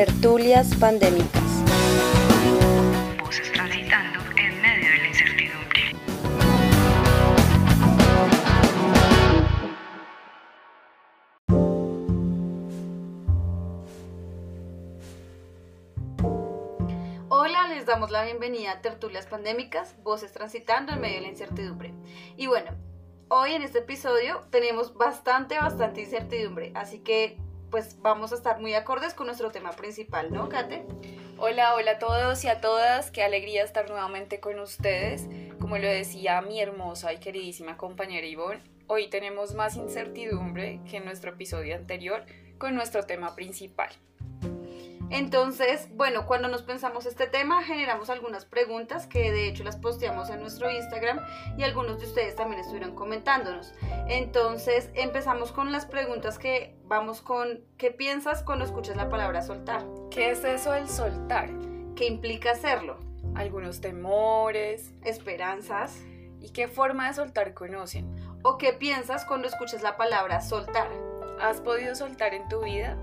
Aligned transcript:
Tertulias 0.00 0.74
pandémicas. 0.76 1.42
Voces 3.18 3.52
transitando 3.52 4.18
en 4.34 4.62
medio 4.62 4.88
de 4.88 4.96
la 4.96 5.08
incertidumbre. 5.08 5.92
Hola, 17.28 17.68
les 17.68 17.84
damos 17.84 18.10
la 18.10 18.24
bienvenida 18.24 18.72
a 18.72 18.80
Tertulias 18.80 19.26
Pandémicas, 19.26 20.02
Voces 20.02 20.32
Transitando 20.32 20.92
en 20.92 21.02
medio 21.02 21.16
de 21.16 21.20
la 21.20 21.28
incertidumbre. 21.28 21.92
Y 22.38 22.46
bueno, 22.46 22.70
hoy 23.28 23.52
en 23.52 23.60
este 23.60 23.80
episodio 23.80 24.40
tenemos 24.48 24.94
bastante, 24.94 25.58
bastante 25.58 26.00
incertidumbre, 26.00 26.72
así 26.74 27.00
que 27.00 27.36
pues 27.70 28.00
vamos 28.02 28.32
a 28.32 28.34
estar 28.34 28.60
muy 28.60 28.74
acordes 28.74 29.14
con 29.14 29.26
nuestro 29.26 29.50
tema 29.50 29.70
principal, 29.72 30.32
¿no, 30.32 30.48
Kate? 30.48 30.84
Hola, 31.38 31.74
hola 31.74 31.92
a 31.92 31.98
todos 31.98 32.44
y 32.44 32.48
a 32.48 32.60
todas, 32.60 33.10
qué 33.10 33.22
alegría 33.22 33.64
estar 33.64 33.88
nuevamente 33.88 34.40
con 34.40 34.58
ustedes. 34.58 35.26
Como 35.60 35.78
lo 35.78 35.86
decía 35.86 36.42
mi 36.42 36.60
hermosa 36.60 37.12
y 37.12 37.18
queridísima 37.18 37.76
compañera 37.76 38.26
Ivonne, 38.26 38.62
hoy 38.88 39.08
tenemos 39.08 39.54
más 39.54 39.76
incertidumbre 39.76 40.80
que 40.90 40.98
en 40.98 41.04
nuestro 41.04 41.32
episodio 41.32 41.76
anterior 41.76 42.24
con 42.58 42.74
nuestro 42.74 43.04
tema 43.04 43.34
principal. 43.34 43.90
Entonces, 45.10 45.88
bueno, 45.94 46.24
cuando 46.26 46.46
nos 46.46 46.62
pensamos 46.62 47.04
este 47.04 47.26
tema, 47.26 47.64
generamos 47.64 48.10
algunas 48.10 48.44
preguntas 48.44 49.08
que 49.08 49.32
de 49.32 49.48
hecho 49.48 49.64
las 49.64 49.76
posteamos 49.76 50.30
en 50.30 50.40
nuestro 50.40 50.70
Instagram 50.70 51.20
y 51.58 51.64
algunos 51.64 51.98
de 51.98 52.06
ustedes 52.06 52.36
también 52.36 52.60
estuvieron 52.60 52.94
comentándonos. 52.94 53.72
Entonces, 54.08 54.88
empezamos 54.94 55.50
con 55.50 55.72
las 55.72 55.84
preguntas 55.84 56.38
que 56.38 56.76
vamos 56.84 57.22
con, 57.22 57.64
¿qué 57.76 57.90
piensas 57.90 58.44
cuando 58.44 58.64
escuchas 58.64 58.96
la 58.96 59.08
palabra 59.08 59.42
soltar? 59.42 59.84
¿Qué 60.10 60.30
es 60.30 60.44
eso 60.44 60.70
del 60.72 60.88
soltar? 60.88 61.50
¿Qué 61.96 62.06
implica 62.06 62.52
hacerlo? 62.52 62.98
Algunos 63.34 63.80
temores. 63.80 64.92
Esperanzas. 65.02 66.00
¿Y 66.40 66.50
qué 66.50 66.68
forma 66.68 67.08
de 67.08 67.14
soltar 67.14 67.52
conocen? 67.52 68.08
¿O 68.42 68.58
qué 68.58 68.72
piensas 68.72 69.24
cuando 69.24 69.48
escuchas 69.48 69.82
la 69.82 69.96
palabra 69.96 70.40
soltar? 70.40 70.88
¿Has 71.40 71.60
podido 71.60 71.94
soltar 71.94 72.32
en 72.32 72.48
tu 72.48 72.62
vida? 72.62 72.96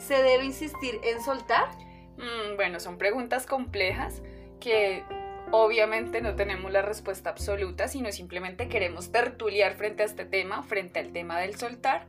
¿Se 0.00 0.22
debe 0.22 0.44
insistir 0.44 0.98
en 1.04 1.22
soltar? 1.22 1.68
Mm, 2.16 2.56
bueno, 2.56 2.80
son 2.80 2.96
preguntas 2.96 3.46
complejas 3.46 4.22
que 4.58 5.04
obviamente 5.50 6.22
no 6.22 6.34
tenemos 6.36 6.72
la 6.72 6.82
respuesta 6.82 7.30
absoluta, 7.30 7.86
sino 7.86 8.10
simplemente 8.10 8.68
queremos 8.68 9.12
tertuliar 9.12 9.74
frente 9.74 10.02
a 10.02 10.06
este 10.06 10.24
tema, 10.24 10.62
frente 10.62 11.00
al 11.00 11.12
tema 11.12 11.38
del 11.38 11.54
soltar. 11.56 12.06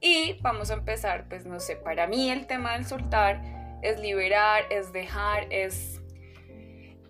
Y 0.00 0.38
vamos 0.42 0.70
a 0.70 0.74
empezar, 0.74 1.26
pues 1.28 1.46
no 1.46 1.58
sé, 1.58 1.76
para 1.76 2.06
mí 2.06 2.30
el 2.30 2.46
tema 2.46 2.74
del 2.74 2.84
soltar 2.84 3.40
es 3.82 3.98
liberar, 3.98 4.64
es 4.70 4.92
dejar, 4.92 5.46
es, 5.50 6.02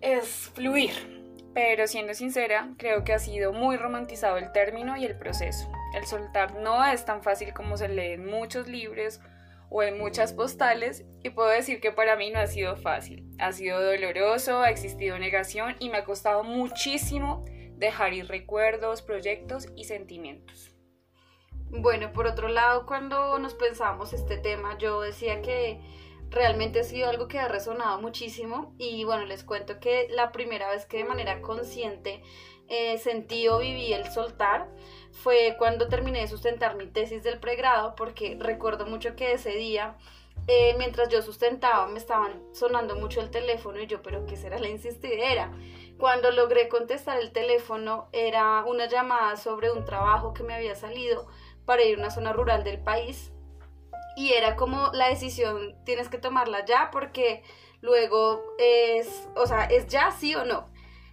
es 0.01 0.51
fluir. 0.55 1.21
Pero 1.53 1.85
siendo 1.85 2.13
sincera, 2.13 2.69
creo 2.77 3.03
que 3.03 3.13
ha 3.13 3.19
sido 3.19 3.51
muy 3.51 3.75
romantizado 3.75 4.37
el 4.37 4.51
término 4.53 4.95
y 4.95 5.05
el 5.05 5.17
proceso. 5.17 5.69
El 5.95 6.05
soltar 6.05 6.55
no 6.55 6.83
es 6.85 7.03
tan 7.05 7.21
fácil 7.21 7.53
como 7.53 7.77
se 7.77 7.89
lee 7.89 8.13
en 8.13 8.25
muchos 8.25 8.67
libros 8.67 9.19
o 9.73 9.81
en 9.81 9.97
muchas 9.97 10.33
postales 10.33 11.03
y 11.23 11.31
puedo 11.31 11.49
decir 11.49 11.81
que 11.81 11.91
para 11.91 12.15
mí 12.15 12.29
no 12.29 12.39
ha 12.39 12.45
sido 12.45 12.75
fácil. 12.77 13.27
Ha 13.39 13.51
sido 13.51 13.83
doloroso, 13.83 14.59
ha 14.59 14.69
existido 14.69 15.17
negación 15.17 15.75
y 15.79 15.89
me 15.89 15.97
ha 15.97 16.05
costado 16.05 16.43
muchísimo 16.43 17.43
dejar 17.75 18.13
ir 18.13 18.27
recuerdos, 18.27 19.01
proyectos 19.01 19.67
y 19.75 19.85
sentimientos. 19.85 20.75
Bueno, 21.69 22.13
por 22.13 22.27
otro 22.27 22.49
lado, 22.49 22.85
cuando 22.85 23.39
nos 23.39 23.55
pensamos 23.55 24.13
este 24.13 24.37
tema, 24.37 24.77
yo 24.77 25.01
decía 25.01 25.41
que 25.41 25.81
realmente 26.29 26.81
ha 26.81 26.83
sido 26.83 27.09
algo 27.09 27.27
que 27.27 27.39
ha 27.39 27.47
resonado 27.47 27.99
muchísimo 27.99 28.75
y 28.77 29.03
bueno, 29.05 29.25
les 29.25 29.43
cuento 29.43 29.79
que 29.79 30.07
la 30.11 30.31
primera 30.31 30.69
vez 30.69 30.85
que 30.85 30.97
de 30.97 31.05
manera 31.05 31.41
consciente 31.41 32.21
eh, 32.67 32.99
sentí 32.99 33.47
o 33.47 33.57
viví 33.57 33.91
el 33.91 34.05
soltar 34.11 34.69
fue 35.13 35.55
cuando 35.57 35.87
terminé 35.87 36.21
de 36.21 36.27
sustentar 36.27 36.75
mi 36.75 36.87
tesis 36.87 37.23
del 37.23 37.39
pregrado, 37.39 37.95
porque 37.95 38.35
recuerdo 38.39 38.85
mucho 38.85 39.15
que 39.15 39.33
ese 39.33 39.51
día, 39.51 39.95
eh, 40.47 40.75
mientras 40.77 41.09
yo 41.09 41.21
sustentaba, 41.21 41.87
me 41.87 41.99
estaban 41.99 42.43
sonando 42.51 42.95
mucho 42.95 43.21
el 43.21 43.29
teléfono 43.29 43.79
y 43.79 43.87
yo, 43.87 44.01
pero 44.01 44.25
¿qué 44.25 44.35
será 44.35 44.59
la 44.59 44.69
insistidera? 44.69 45.51
Cuando 45.97 46.31
logré 46.31 46.67
contestar 46.67 47.19
el 47.19 47.31
teléfono, 47.31 48.09
era 48.11 48.63
una 48.65 48.87
llamada 48.87 49.37
sobre 49.37 49.71
un 49.71 49.85
trabajo 49.85 50.33
que 50.33 50.43
me 50.43 50.55
había 50.55 50.75
salido 50.75 51.27
para 51.65 51.83
ir 51.83 51.97
a 51.97 51.99
una 51.99 52.09
zona 52.09 52.33
rural 52.33 52.63
del 52.63 52.79
país 52.79 53.31
y 54.15 54.33
era 54.33 54.55
como 54.55 54.91
la 54.93 55.09
decisión 55.09 55.75
tienes 55.85 56.09
que 56.09 56.17
tomarla 56.17 56.65
ya 56.65 56.89
porque 56.91 57.43
luego 57.81 58.43
es, 58.57 59.27
o 59.35 59.47
sea, 59.47 59.65
es 59.65 59.87
ya 59.87 60.11
sí 60.11 60.35
o 60.35 60.45
no. 60.45 60.65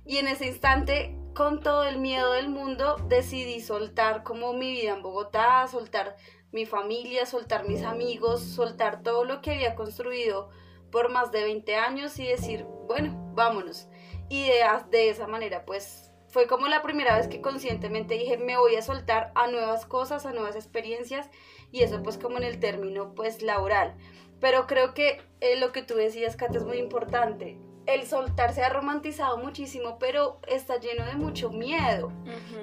Y 0.04 0.18
en 0.18 0.28
ese 0.28 0.46
instante 0.46 1.16
con 1.40 1.60
todo 1.60 1.84
el 1.84 1.96
miedo 1.96 2.32
del 2.34 2.50
mundo 2.50 2.96
decidí 3.08 3.62
soltar 3.62 4.24
como 4.24 4.52
mi 4.52 4.72
vida 4.72 4.92
en 4.92 5.00
Bogotá, 5.00 5.66
soltar 5.68 6.18
mi 6.52 6.66
familia, 6.66 7.24
soltar 7.24 7.66
mis 7.66 7.82
amigos, 7.82 8.42
soltar 8.42 9.02
todo 9.02 9.24
lo 9.24 9.40
que 9.40 9.52
había 9.52 9.74
construido 9.74 10.50
por 10.92 11.10
más 11.10 11.32
de 11.32 11.42
20 11.44 11.76
años 11.76 12.18
y 12.18 12.26
decir, 12.26 12.66
bueno, 12.86 13.32
vámonos. 13.34 13.88
Y 14.28 14.48
de, 14.90 15.08
esa 15.08 15.26
manera, 15.28 15.64
pues 15.64 16.12
fue 16.28 16.46
como 16.46 16.68
la 16.68 16.82
primera 16.82 17.16
vez 17.16 17.26
que 17.26 17.40
conscientemente 17.40 18.18
dije, 18.18 18.36
me 18.36 18.58
voy 18.58 18.76
a 18.76 18.82
soltar 18.82 19.32
a 19.34 19.46
nuevas 19.46 19.86
cosas, 19.86 20.26
a 20.26 20.34
nuevas 20.34 20.56
experiencias 20.56 21.30
y 21.72 21.84
eso 21.84 22.02
pues 22.02 22.18
como 22.18 22.36
en 22.36 22.44
el 22.44 22.60
término 22.60 23.14
pues 23.14 23.40
laboral. 23.40 23.96
Pero 24.40 24.66
creo 24.66 24.92
que 24.92 25.22
eh, 25.40 25.58
lo 25.58 25.72
que 25.72 25.82
tú 25.82 25.94
decías, 25.94 26.36
Kate, 26.36 26.58
es 26.58 26.64
muy 26.64 26.76
importante 26.76 27.58
el 27.94 28.06
soltar 28.06 28.54
se 28.54 28.62
ha 28.62 28.68
romantizado 28.68 29.38
muchísimo, 29.38 29.98
pero 29.98 30.38
está 30.46 30.78
lleno 30.78 31.04
de 31.04 31.14
mucho 31.14 31.50
miedo, 31.50 32.12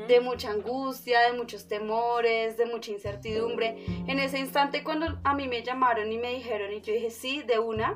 de 0.08 0.20
mucha 0.20 0.52
angustia, 0.52 1.22
de 1.22 1.34
muchos 1.38 1.68
temores, 1.68 2.58
de 2.58 2.66
mucha 2.66 2.92
incertidumbre. 2.92 3.84
En 4.08 4.20
ese 4.20 4.40
instante 4.40 4.84
cuando 4.84 5.20
a 5.24 5.34
mí 5.34 5.48
me 5.48 5.64
llamaron 5.64 6.12
y 6.12 6.18
me 6.18 6.34
dijeron 6.34 6.72
y 6.72 6.82
yo 6.82 6.94
dije 6.94 7.12
sí, 7.12 7.44
de 7.44 7.60
una, 7.60 7.96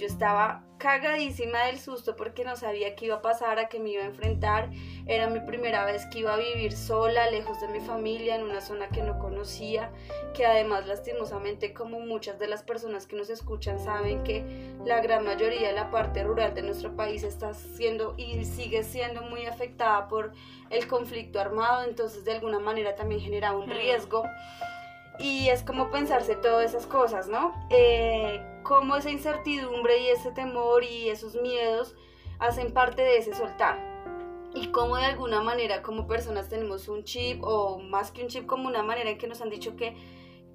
yo 0.00 0.06
estaba 0.06 0.64
cagadísima 0.78 1.66
del 1.66 1.78
susto 1.78 2.16
porque 2.16 2.42
no 2.42 2.56
sabía 2.56 2.96
qué 2.96 3.04
iba 3.06 3.16
a 3.16 3.22
pasar, 3.22 3.58
a 3.58 3.68
qué 3.68 3.78
me 3.78 3.90
iba 3.90 4.02
a 4.02 4.06
enfrentar. 4.06 4.70
Era 5.06 5.28
mi 5.28 5.40
primera 5.40 5.84
vez 5.84 6.06
que 6.06 6.20
iba 6.20 6.32
a 6.32 6.38
vivir 6.38 6.72
sola, 6.72 7.30
lejos 7.30 7.60
de 7.60 7.68
mi 7.68 7.80
familia, 7.80 8.36
en 8.36 8.44
una 8.44 8.62
zona 8.62 8.88
que 8.88 9.02
no 9.02 9.18
conocía, 9.18 9.92
que 10.32 10.46
además 10.46 10.86
lastimosamente 10.86 11.74
como 11.74 12.00
muchas 12.00 12.38
de 12.38 12.46
las 12.46 12.62
personas 12.62 13.06
que 13.06 13.14
nos 13.14 13.28
escuchan 13.28 13.78
saben 13.78 14.24
que 14.24 14.42
la 14.86 15.02
gran 15.02 15.22
mayoría 15.22 15.68
de 15.68 15.74
la 15.74 15.90
parte 15.90 16.24
rural 16.24 16.54
de 16.54 16.62
nuestro 16.62 16.96
país 16.96 17.22
está 17.22 17.52
siendo 17.52 18.14
y 18.16 18.46
sigue 18.46 18.82
siendo 18.82 19.20
muy 19.20 19.44
afectada 19.44 20.08
por 20.08 20.32
el 20.70 20.88
conflicto 20.88 21.38
armado, 21.40 21.84
entonces 21.84 22.24
de 22.24 22.32
alguna 22.32 22.58
manera 22.58 22.94
también 22.94 23.20
genera 23.20 23.52
un 23.52 23.68
riesgo. 23.68 24.24
Y 25.18 25.50
es 25.50 25.62
como 25.62 25.90
pensarse 25.90 26.36
todas 26.36 26.70
esas 26.70 26.86
cosas, 26.86 27.28
¿no? 27.28 27.52
Eh, 27.68 28.42
cómo 28.70 28.94
esa 28.94 29.10
incertidumbre 29.10 29.98
y 29.98 30.10
ese 30.10 30.30
temor 30.30 30.84
y 30.84 31.08
esos 31.08 31.34
miedos 31.34 31.96
hacen 32.38 32.72
parte 32.72 33.02
de 33.02 33.18
ese 33.18 33.34
soltar. 33.34 33.80
Y 34.54 34.68
cómo 34.68 34.96
de 34.96 35.06
alguna 35.06 35.42
manera 35.42 35.82
como 35.82 36.06
personas 36.06 36.48
tenemos 36.48 36.86
un 36.86 37.02
chip 37.02 37.42
o 37.42 37.80
más 37.80 38.12
que 38.12 38.22
un 38.22 38.28
chip 38.28 38.46
como 38.46 38.68
una 38.68 38.84
manera 38.84 39.10
en 39.10 39.18
que 39.18 39.26
nos 39.26 39.40
han 39.40 39.50
dicho 39.50 39.74
que 39.74 39.96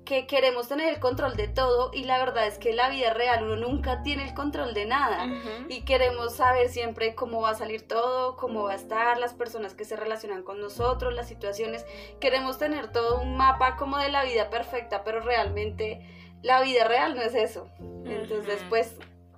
que 0.06 0.28
queremos 0.28 0.68
tener 0.68 0.94
el 0.94 1.00
control 1.00 1.36
de 1.36 1.48
todo 1.48 1.90
y 1.92 2.04
la 2.04 2.20
verdad 2.20 2.46
es 2.46 2.60
que 2.60 2.70
en 2.70 2.76
la 2.76 2.90
vida 2.90 3.12
real 3.14 3.44
uno 3.44 3.56
nunca 3.56 4.04
tiene 4.04 4.24
el 4.28 4.36
control 4.36 4.76
de 4.76 4.86
nada. 4.86 5.26
Y 5.68 5.82
queremos 5.82 6.36
saber 6.36 6.70
siempre 6.70 7.16
cómo 7.16 7.42
va 7.42 7.50
a 7.50 7.56
salir 7.56 7.88
todo, 7.88 8.38
cómo 8.38 8.64
va 8.64 8.74
a 8.74 8.76
estar, 8.76 9.18
las 9.18 9.34
personas 9.34 9.74
que 9.74 9.84
se 9.84 9.96
relacionan 9.96 10.44
con 10.44 10.62
nosotros, 10.62 11.14
las 11.14 11.28
situaciones, 11.28 11.86
queremos 12.20 12.60
tener 12.60 12.92
todo 12.92 13.20
un 13.20 13.36
mapa 13.36 13.78
como 13.78 13.98
de 13.98 14.10
la 14.10 14.24
vida 14.24 14.52
perfecta, 14.52 15.04
pero 15.04 15.22
realmente 15.22 16.06
la 16.46 16.62
vida 16.62 16.88
real 16.88 17.16
no 17.16 17.24
es 17.24 17.34
eso. 17.34 17.68
Entonces, 18.06 18.62
pues 18.70 18.94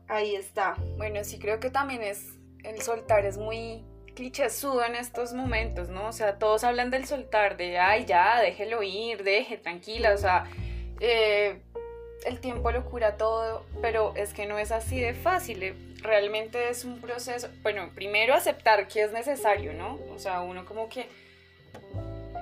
ahí 0.09 0.35
está. 0.35 0.75
Bueno, 0.97 1.23
sí 1.23 1.39
creo 1.39 1.59
que 1.59 1.69
también 1.69 2.03
es 2.03 2.33
el 2.63 2.81
soltar 2.81 3.25
es 3.25 3.37
muy 3.37 3.85
clichésudo 4.13 4.83
en 4.83 4.95
estos 4.95 5.33
momentos, 5.33 5.87
¿no? 5.87 6.07
O 6.07 6.11
sea, 6.11 6.37
todos 6.37 6.65
hablan 6.65 6.91
del 6.91 7.05
soltar, 7.05 7.55
de, 7.55 7.79
ay, 7.79 8.05
ya, 8.05 8.41
déjelo 8.41 8.83
ir, 8.83 9.23
deje, 9.23 9.57
tranquila, 9.57 10.13
o 10.13 10.17
sea, 10.17 10.45
eh, 10.99 11.61
el 12.25 12.39
tiempo 12.41 12.71
lo 12.71 12.83
cura 12.83 13.15
todo, 13.15 13.65
pero 13.81 14.13
es 14.15 14.33
que 14.33 14.45
no 14.45 14.57
es 14.57 14.71
así 14.71 14.99
de 14.99 15.13
fácil, 15.13 15.63
eh, 15.63 15.75
realmente 16.01 16.69
es 16.69 16.83
un 16.83 16.99
proceso, 16.99 17.47
bueno, 17.61 17.91
primero 17.93 18.33
aceptar 18.33 18.87
que 18.87 19.03
es 19.03 19.11
necesario, 19.13 19.73
¿no? 19.73 19.99
O 20.13 20.19
sea, 20.19 20.41
uno 20.41 20.65
como 20.65 20.89
que 20.89 21.07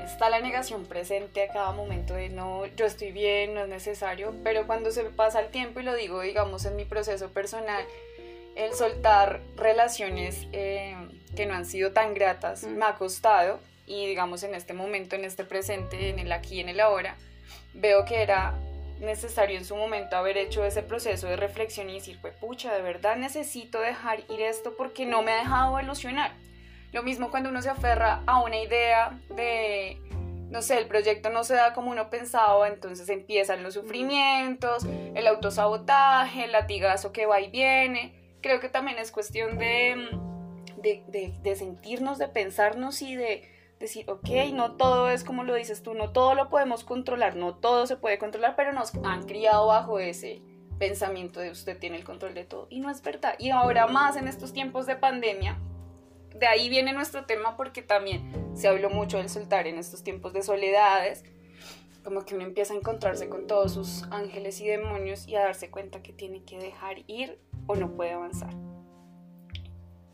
está 0.06 0.30
la 0.30 0.40
negación 0.40 0.86
presente 0.86 1.44
a 1.44 1.52
cada 1.52 1.72
momento 1.72 2.14
de 2.14 2.30
no, 2.30 2.66
yo 2.68 2.86
estoy 2.86 3.12
bien, 3.12 3.54
no 3.56 3.62
es 3.62 3.68
necesario, 3.68 4.34
pero 4.44 4.68
cuando 4.68 4.92
se 4.92 5.04
pasa 5.06 5.42
el 5.42 5.50
tiempo 5.50 5.80
y 5.80 5.84
lo 5.84 5.96
digo, 5.96 6.22
digamos, 6.22 6.66
en 6.66 6.76
mi 6.76 6.86
proceso 6.86 7.30
personal, 7.30 7.84
el 8.56 8.74
soltar 8.74 9.42
relaciones 9.58 10.48
eh, 10.54 10.96
que 11.36 11.46
no 11.46 11.56
han 11.56 11.66
sido 11.66 11.92
tan 11.92 12.14
gratas 12.14 12.64
me 12.64 12.86
ha 12.86 12.96
costado 12.96 13.60
y 13.86 14.08
digamos 14.08 14.44
en 14.44 14.56
este 14.56 14.74
momento, 14.74 15.16
en 15.16 15.26
este 15.26 15.44
presente, 15.44 16.10
en 16.10 16.20
el 16.20 16.32
aquí, 16.32 16.60
en 16.60 16.70
el 16.70 16.80
ahora, 16.80 17.18
veo 17.74 18.06
que 18.06 18.22
era 18.22 18.56
necesario 19.00 19.58
en 19.58 19.66
su 19.66 19.76
momento 19.76 20.16
haber 20.16 20.38
hecho 20.38 20.64
ese 20.64 20.82
proceso 20.82 21.28
de 21.28 21.36
reflexión 21.36 21.90
y 21.90 21.96
decir, 21.96 22.18
pues 22.22 22.34
pucha, 22.36 22.74
de 22.74 22.82
verdad 22.82 23.18
necesito 23.18 23.82
dejar 23.82 24.20
ir 24.30 24.42
esto 24.42 24.76
porque 24.78 25.06
no 25.06 25.22
me 25.22 25.34
ha 25.34 25.38
dejado 25.38 25.78
evolucionar. 25.78 26.32
Lo 26.96 27.04
mismo 27.04 27.30
cuando 27.30 27.50
uno 27.50 27.62
se 27.62 27.70
aferra 27.70 28.24
a 28.26 28.42
una 28.42 28.58
idea 28.58 29.20
de, 29.36 30.00
no 30.50 30.62
sé, 30.62 30.78
el 30.78 30.88
proyecto 30.88 31.30
no 31.30 31.44
se 31.44 31.54
da 31.54 31.74
como 31.74 31.92
uno 31.92 32.10
pensaba, 32.10 32.70
entonces 32.70 33.10
empiezan 33.10 33.64
los 33.64 33.74
sufrimientos, 33.74 34.86
el 35.14 35.28
autosabotaje, 35.28 36.46
el 36.46 36.54
latigazo 36.54 37.12
que 37.12 37.26
va 37.26 37.42
y 37.42 37.52
viene. 37.52 38.38
Creo 38.42 38.62
que 38.62 38.70
también 38.70 38.98
es 38.98 39.12
cuestión 39.12 39.58
de, 39.58 40.08
de, 40.78 41.34
de 41.44 41.56
sentirnos, 41.58 42.18
de 42.18 42.30
pensarnos 42.30 43.02
y 43.02 43.18
de 43.18 43.44
decir, 43.78 44.10
ok, 44.10 44.30
no 44.54 44.78
todo 44.78 45.10
es 45.10 45.26
como 45.26 45.44
lo 45.44 45.54
dices 45.54 45.84
tú, 45.84 45.96
no 45.96 46.14
todo 46.14 46.34
lo 46.34 46.48
podemos 46.48 46.86
controlar, 46.86 47.36
no 47.36 47.56
todo 47.56 47.88
se 47.88 47.98
puede 47.98 48.18
controlar, 48.18 48.56
pero 48.56 48.72
nos 48.72 48.96
han 49.04 49.24
criado 49.24 49.68
bajo 49.68 50.00
ese 50.00 50.42
pensamiento 50.80 51.42
de 51.42 51.52
usted 51.52 51.78
tiene 51.78 51.98
el 51.98 52.06
control 52.06 52.34
de 52.36 52.46
todo. 52.46 52.68
Y 52.70 52.80
no 52.80 52.90
es 52.90 53.02
verdad. 53.02 53.36
Y 53.38 53.50
ahora 53.50 53.86
más 53.88 54.16
en 54.16 54.30
estos 54.30 54.54
tiempos 54.54 54.86
de 54.86 54.96
pandemia, 54.96 55.60
de 56.40 56.48
ahí 56.48 56.70
viene 56.70 56.94
nuestro 56.94 57.26
tema 57.26 57.56
porque 57.56 57.82
también 57.82 58.52
se 58.56 58.68
habló 58.68 58.90
mucho 58.90 59.18
del 59.18 59.30
soltar 59.30 59.68
en 59.68 59.78
estos 59.78 60.04
tiempos 60.04 60.34
de 60.34 60.44
soledades, 60.44 61.24
como 62.04 62.26
que 62.26 62.36
uno 62.36 62.44
empieza 62.44 62.74
a 62.74 62.78
encontrarse 62.78 63.30
con 63.30 63.48
todos 63.48 63.74
sus 63.74 64.04
ángeles 64.12 64.62
y 64.62 64.68
demonios 64.68 65.28
y 65.28 65.36
a 65.36 65.42
darse 65.42 65.72
cuenta 65.72 66.04
que 66.04 66.14
tiene 66.14 66.44
que 66.44 66.58
dejar 66.58 66.98
ir 67.08 67.40
o 67.68 67.76
no 67.76 67.96
puede 67.96 68.12
avanzar. 68.12 68.54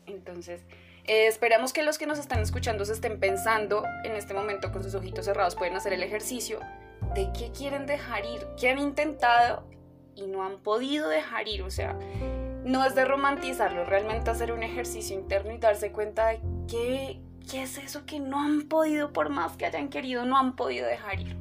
Entonces, 0.06 0.62
eh, 1.04 1.26
esperamos 1.26 1.72
que 1.72 1.82
los 1.82 1.98
que 1.98 2.06
nos 2.06 2.18
están 2.18 2.40
escuchando 2.40 2.84
se 2.84 2.92
estén 2.92 3.18
pensando 3.18 3.84
en 4.04 4.12
este 4.12 4.34
momento 4.34 4.72
con 4.72 4.82
sus 4.82 4.94
ojitos 4.94 5.24
cerrados, 5.24 5.56
pueden 5.56 5.76
hacer 5.76 5.92
el 5.92 6.02
ejercicio 6.02 6.60
de 7.14 7.28
qué 7.36 7.50
quieren 7.50 7.86
dejar 7.86 8.24
ir, 8.24 8.46
qué 8.58 8.70
han 8.70 8.78
intentado 8.78 9.64
y 10.14 10.26
no 10.26 10.44
han 10.44 10.60
podido 10.60 11.08
dejar 11.08 11.48
ir. 11.48 11.62
O 11.62 11.70
sea, 11.70 11.98
no 12.64 12.84
es 12.84 12.94
de 12.94 13.04
romantizarlo, 13.04 13.84
realmente 13.84 14.30
hacer 14.30 14.52
un 14.52 14.62
ejercicio 14.62 15.18
interno 15.18 15.52
y 15.52 15.58
darse 15.58 15.92
cuenta 15.92 16.28
de 16.28 16.40
qué, 16.68 17.20
es 17.52 17.76
eso 17.78 18.06
que 18.06 18.20
no 18.20 18.40
han 18.40 18.68
podido, 18.68 19.12
por 19.12 19.28
más 19.28 19.56
que 19.56 19.66
hayan 19.66 19.88
querido, 19.88 20.24
no 20.24 20.38
han 20.38 20.54
podido 20.56 20.86
dejar 20.86 21.20
ir. 21.20 21.36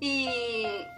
Y 0.00 0.28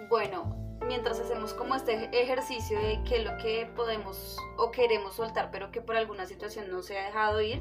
bueno, 0.08 0.56
mientras 0.86 1.18
hacemos 1.18 1.52
como 1.54 1.74
este 1.74 2.10
ejercicio 2.12 2.78
de 2.78 3.00
qué 3.04 3.18
es 3.18 3.24
lo 3.24 3.36
que 3.38 3.68
podemos 3.74 4.36
o 4.58 4.70
queremos 4.70 5.14
soltar, 5.14 5.50
pero 5.50 5.70
que 5.70 5.80
por 5.80 5.96
alguna 5.96 6.26
situación 6.26 6.70
no 6.70 6.82
se 6.82 6.98
ha 6.98 7.06
dejado 7.06 7.40
ir, 7.40 7.60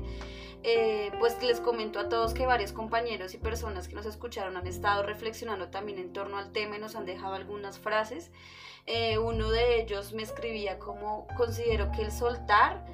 eh, 0.63 1.11
pues 1.19 1.41
les 1.43 1.59
comento 1.59 1.99
a 1.99 2.09
todos 2.09 2.33
que 2.33 2.45
varios 2.45 2.73
compañeros 2.73 3.33
y 3.33 3.37
personas 3.37 3.87
que 3.87 3.95
nos 3.95 4.05
escucharon 4.05 4.57
han 4.57 4.67
estado 4.67 5.03
reflexionando 5.03 5.69
también 5.69 5.99
en 5.99 6.11
torno 6.11 6.37
al 6.37 6.51
tema 6.51 6.77
y 6.77 6.79
nos 6.79 6.95
han 6.95 7.05
dejado 7.05 7.35
algunas 7.35 7.79
frases. 7.79 8.31
Eh, 8.87 9.17
uno 9.17 9.49
de 9.49 9.81
ellos 9.81 10.13
me 10.13 10.23
escribía 10.23 10.77
como 10.77 11.27
considero 11.35 11.91
que 11.91 12.03
el 12.03 12.11
soltar 12.11 12.85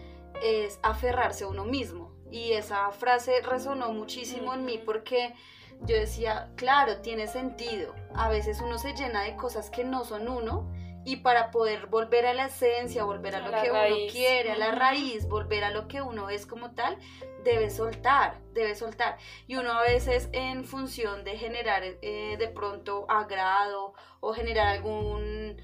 es 0.42 0.80
aferrarse 0.84 1.44
a 1.44 1.48
uno 1.48 1.66
mismo. 1.66 2.12
Y 2.32 2.54
esa 2.54 2.90
frase 2.92 3.42
resonó 3.42 3.92
muchísimo 3.92 4.54
en 4.54 4.64
mí 4.64 4.78
porque 4.78 5.34
yo 5.82 5.96
decía, 5.96 6.50
claro, 6.56 6.98
tiene 7.02 7.28
sentido. 7.28 7.94
A 8.16 8.30
veces 8.30 8.62
uno 8.62 8.78
se 8.78 8.94
llena 8.94 9.24
de 9.24 9.36
cosas 9.36 9.70
que 9.70 9.84
no 9.84 10.06
son 10.06 10.30
uno 10.30 10.72
y 11.04 11.18
para 11.18 11.50
poder 11.50 11.88
volver 11.88 12.28
a 12.28 12.34
la 12.34 12.46
esencia, 12.46 13.04
volver 13.04 13.36
a, 13.36 13.40
lo 13.40 13.62
que 13.62 13.72
uno 13.72 14.12
quiere, 14.12 14.52
a 14.52 14.58
la 14.58 14.72
raíz, 14.72 15.28
volver 15.28 15.64
a 15.64 15.72
lo 15.72 15.88
que 15.88 16.02
uno 16.02 16.30
es 16.30 16.46
como 16.46 16.72
tal, 16.72 16.98
debe 17.44 17.72
soltar, 17.72 18.40
debe 18.54 18.76
soltar. 18.76 19.18
Y 19.48 19.56
uno 19.56 19.72
a 19.72 19.82
veces 19.82 20.30
en 20.32 20.64
función 20.64 21.24
de 21.24 21.38
generar 21.38 21.84
eh, 21.84 22.36
de 22.38 22.48
pronto 22.50 23.08
agrado 23.10 23.94
o 24.20 24.34
generar 24.34 24.68
algún 24.68 25.60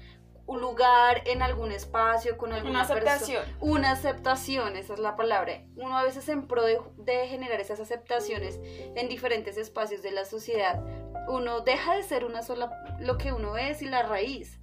un 0.48 0.62
lugar 0.62 1.22
en 1.26 1.42
algún 1.42 1.72
espacio 1.72 2.38
con 2.38 2.54
alguna 2.54 2.70
una 2.70 2.80
aceptación. 2.80 3.44
Una 3.60 3.92
aceptación, 3.92 4.76
esa 4.76 4.94
es 4.94 4.98
la 4.98 5.14
palabra. 5.14 5.62
Uno 5.76 5.96
a 5.96 6.02
veces 6.02 6.26
en 6.30 6.48
pro 6.48 6.64
de, 6.64 6.80
de, 6.96 7.28
generar 7.28 7.60
esas 7.60 7.80
aceptaciones 7.80 8.58
en 8.96 9.08
diferentes 9.08 9.58
espacios 9.58 10.02
de 10.02 10.10
la 10.10 10.24
sociedad, 10.24 10.82
uno 11.28 11.60
deja 11.60 11.96
de 11.96 12.02
ser 12.02 12.24
una 12.24 12.42
sola, 12.42 12.70
lo 12.98 13.18
que 13.18 13.30
uno 13.30 13.58
es 13.58 13.82
y 13.82 13.86
la 13.86 14.02
raíz. 14.02 14.58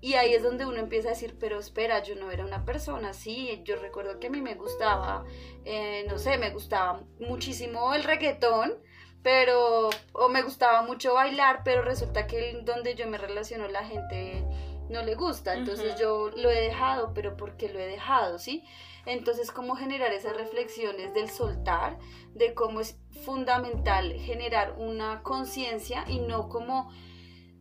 Y 0.00 0.14
ahí 0.14 0.34
es 0.34 0.42
donde 0.42 0.66
uno 0.66 0.78
empieza 0.78 1.10
a 1.10 1.12
decir, 1.12 1.36
pero 1.38 1.60
espera, 1.60 2.02
yo 2.02 2.16
no 2.16 2.32
era 2.32 2.44
una 2.44 2.64
persona 2.64 3.10
así. 3.10 3.62
Yo 3.64 3.76
recuerdo 3.76 4.18
que 4.18 4.26
a 4.26 4.30
mí 4.30 4.40
me 4.40 4.56
gustaba, 4.56 5.24
eh, 5.64 6.04
no 6.08 6.18
sé, 6.18 6.36
me 6.36 6.50
gustaba 6.50 7.04
muchísimo 7.20 7.94
el 7.94 8.02
reggaetón, 8.02 8.74
pero, 9.22 9.90
o 10.12 10.28
me 10.28 10.42
gustaba 10.42 10.82
mucho 10.82 11.14
bailar, 11.14 11.60
pero 11.64 11.82
resulta 11.82 12.26
que 12.26 12.58
donde 12.64 12.96
yo 12.96 13.06
me 13.06 13.18
relaciono 13.18 13.68
la 13.68 13.84
gente 13.84 14.44
no 14.88 15.02
le 15.02 15.14
gusta, 15.14 15.54
entonces 15.54 15.98
yo 15.98 16.30
lo 16.30 16.50
he 16.50 16.60
dejado, 16.60 17.12
pero 17.14 17.36
¿por 17.36 17.56
qué 17.56 17.68
lo 17.68 17.78
he 17.78 17.86
dejado? 17.86 18.38
¿Sí? 18.38 18.64
Entonces, 19.04 19.50
¿cómo 19.50 19.74
generar 19.74 20.12
esas 20.12 20.36
reflexiones 20.36 21.12
del 21.14 21.28
soltar, 21.28 21.98
de 22.34 22.54
cómo 22.54 22.80
es 22.80 22.98
fundamental 23.24 24.12
generar 24.12 24.76
una 24.78 25.22
conciencia 25.22 26.04
y 26.06 26.20
no 26.20 26.48
como, 26.48 26.90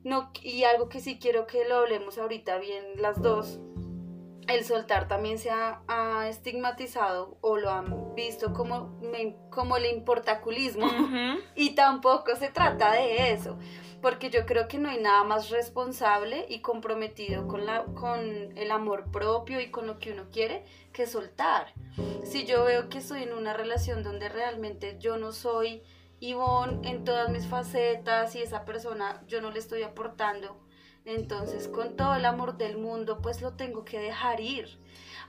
no, 0.04 0.32
y 0.44 0.64
algo 0.66 0.88
que 0.88 1.00
sí 1.00 1.18
quiero 1.20 1.48
que 1.48 1.68
lo 1.68 1.78
hablemos 1.78 2.18
ahorita 2.18 2.58
bien 2.60 2.84
las 2.98 3.22
dos, 3.22 3.60
el 4.48 4.66
soltar 4.66 5.08
también 5.08 5.40
se 5.40 5.50
ha, 5.50 5.82
estigmatizado 6.28 7.38
o 7.42 7.58
lo 7.58 7.70
han 7.72 8.16
visto 8.16 8.54
como, 8.54 9.00
como 9.50 9.78
el 9.78 9.86
importaculismo 9.86 10.88
y 11.56 11.72
tampoco 11.72 12.36
se 12.36 12.50
trata 12.50 12.94
de 12.94 13.34
eso 13.34 13.58
porque 14.02 14.30
yo 14.30 14.46
creo 14.46 14.68
que 14.68 14.80
no 14.80 14.90
hay 14.90 15.00
nada 15.00 15.24
más 15.24 15.50
responsable 15.50 16.46
y 16.50 16.60
comprometido 16.60 17.48
con, 17.48 17.66
la, 17.66 17.86
con 17.86 18.58
el 18.58 18.72
amor 18.72 19.12
propio 19.12 19.62
y 19.62 19.70
con 19.70 19.88
lo 19.88 20.00
que 20.00 20.12
uno 20.12 20.26
quiere 20.32 20.66
que 20.92 21.06
soltar. 21.06 21.74
Si 22.24 22.46
yo 22.46 22.64
veo 22.64 22.90
que 22.90 22.98
estoy 22.98 23.24
en 23.24 23.34
una 23.34 23.54
relación 23.54 24.04
donde 24.04 24.30
realmente 24.30 24.98
yo 25.00 25.18
no 25.18 25.32
soy 25.32 25.84
Ivonne 26.20 26.88
en 26.90 27.04
todas 27.04 27.30
mis 27.30 27.48
facetas 27.48 28.36
y 28.36 28.42
esa 28.42 28.66
persona 28.66 29.24
yo 29.28 29.42
no 29.42 29.52
le 29.52 29.60
estoy 29.60 29.84
aportando, 29.84 30.60
entonces 31.06 31.68
con 31.68 31.96
todo 31.96 32.16
el 32.16 32.26
amor 32.26 32.58
del 32.58 32.78
mundo 32.78 33.20
pues 33.22 33.42
lo 33.42 33.54
tengo 33.54 33.86
que 33.86 34.00
dejar 34.00 34.40
ir 34.40 34.80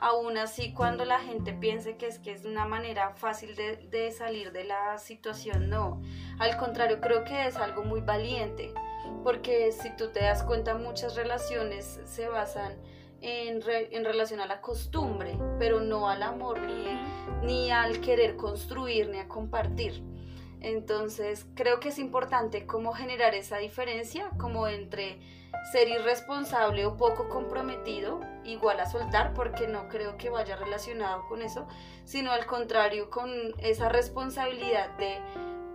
aún 0.02 0.36
así 0.36 0.72
cuando 0.72 1.04
la 1.04 1.20
gente 1.20 1.52
piense 1.52 1.96
que 1.96 2.08
es 2.08 2.18
que 2.18 2.32
es 2.32 2.44
una 2.44 2.66
manera 2.66 3.10
fácil 3.14 3.54
de, 3.54 4.10
salir 4.10 4.50
de 4.50 4.64
la 4.64 4.98
situación, 4.98 5.70
no. 5.70 6.02
Al 6.40 6.56
contrario, 6.56 7.00
creo 7.00 7.22
que 7.22 7.46
es 7.46 7.56
algo 7.56 7.84
muy 7.84 8.00
valiente, 8.00 8.74
porque 9.22 9.70
si 9.70 9.96
tú 9.96 10.08
te 10.08 10.18
das 10.18 10.42
cuenta, 10.42 10.74
muchas 10.74 11.14
relaciones 11.14 12.00
se 12.04 12.26
basan 12.26 12.76
en, 13.20 13.62
en 13.68 14.04
relación 14.04 14.40
a 14.40 14.46
la 14.46 14.60
costumbre, 14.60 15.38
pero 15.60 15.80
no 15.80 16.08
al 16.08 16.24
amor, 16.24 16.60
ni, 16.60 16.98
ni 17.46 17.70
al 17.70 18.00
querer 18.00 18.34
construir, 18.34 19.08
ni 19.08 19.18
a 19.18 19.28
compartir. 19.28 20.02
Entonces, 20.60 21.46
creo 21.54 21.78
que 21.78 21.90
es 21.90 22.00
importante 22.00 22.66
cómo 22.66 22.92
generar 22.92 23.36
esa 23.36 23.58
diferencia, 23.58 24.30
como 24.36 24.66
entre 24.66 25.20
ser 25.70 25.88
irresponsable 25.88 26.84
o 26.86 26.96
poco 26.96 27.28
comprometido, 27.28 28.20
igual 28.44 28.80
a 28.80 28.86
soltar, 28.86 29.32
porque 29.34 29.68
no 29.68 29.88
creo 29.88 30.16
que 30.16 30.30
vaya 30.30 30.56
relacionado 30.56 31.26
con 31.28 31.42
eso, 31.42 31.66
sino 32.04 32.32
al 32.32 32.46
contrario, 32.46 33.10
con 33.10 33.30
esa 33.58 33.88
responsabilidad 33.88 34.90
de, 34.96 35.18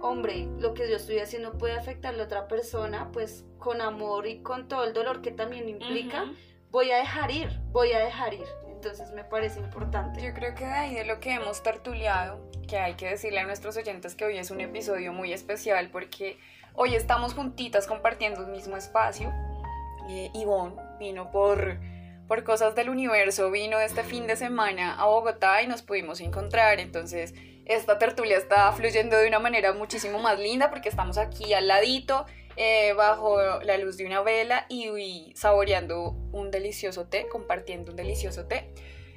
hombre, 0.01 0.48
lo 0.60 0.74
que 0.74 0.89
yo 0.89 0.98
estoy 0.98 1.20
haciendo 1.20 1.58
puede 1.58 1.74
afectar 1.74 2.13
a 2.13 2.17
la 2.17 2.24
otra 2.24 2.48
persona, 2.48 3.10
pues 3.12 3.46
con 3.58 3.82
amor 3.82 4.27
y 4.27 4.41
con 4.41 4.67
todo 4.67 4.84
el 4.84 4.94
dolor 4.94 5.22
que 5.22 5.32
también 5.32 5.70
implica, 5.70 6.25
voy 6.70 6.91
a 6.91 6.98
dejar 6.98 7.32
ir, 7.32 7.60
voy 7.72 7.94
a 7.94 8.00
dejar 8.00 8.34
ir. 8.34 8.48
Entonces 8.67 9.12
me 9.12 9.24
parece 9.24 9.60
importante. 9.60 10.22
Yo 10.22 10.34
creo 10.34 10.53
que 10.53 10.65
de 10.65 10.72
ahí 10.72 10.94
de 10.94 11.06
lo 11.06 11.20
que 11.20 11.34
hemos 11.34 11.63
tertuliado, 11.63 12.39
que 12.67 12.77
hay 12.77 12.94
que 12.94 13.10
decirle 13.10 13.39
a 13.39 13.46
nuestros 13.46 13.75
oyentes 13.77 14.13
que 14.13 14.25
hoy 14.25 14.38
es 14.38 14.51
un 14.51 14.62
episodio 14.62 15.13
muy 15.13 15.34
especial 15.34 15.89
porque 15.89 16.38
hoy 16.75 16.94
estamos 16.94 17.34
juntitas 17.34 17.88
compartiendo 17.88 18.44
un 18.44 18.51
mismo 18.51 18.77
espacio 18.77 19.34
eh, 20.09 20.31
vino 20.99 21.31
por, 21.31 21.79
por 22.27 22.43
cosas 22.43 22.75
del 22.75 22.89
universo, 22.89 23.51
vino 23.51 23.79
este 23.79 24.03
fin 24.03 24.27
de 24.27 24.35
semana 24.35 24.95
a 24.95 25.05
Bogotá 25.05 25.61
y 25.61 25.67
nos 25.67 25.81
pudimos 25.81 26.21
encontrar. 26.21 26.79
Entonces, 26.79 27.33
esta 27.65 27.97
tertulia 27.99 28.37
está 28.37 28.71
fluyendo 28.71 29.17
de 29.17 29.27
una 29.27 29.39
manera 29.39 29.73
muchísimo 29.73 30.19
más 30.19 30.39
linda 30.39 30.69
porque 30.69 30.89
estamos 30.89 31.17
aquí 31.17 31.53
al 31.53 31.67
ladito, 31.67 32.25
eh, 32.55 32.93
bajo 32.93 33.39
la 33.61 33.77
luz 33.77 33.97
de 33.97 34.05
una 34.05 34.21
vela 34.21 34.65
y, 34.69 35.33
saboreando 35.35 36.15
un 36.31 36.49
delicioso 36.49 37.07
té, 37.07 37.27
compartiendo 37.27 37.91
un 37.91 37.97
delicioso 37.97 38.45
té. 38.47 38.69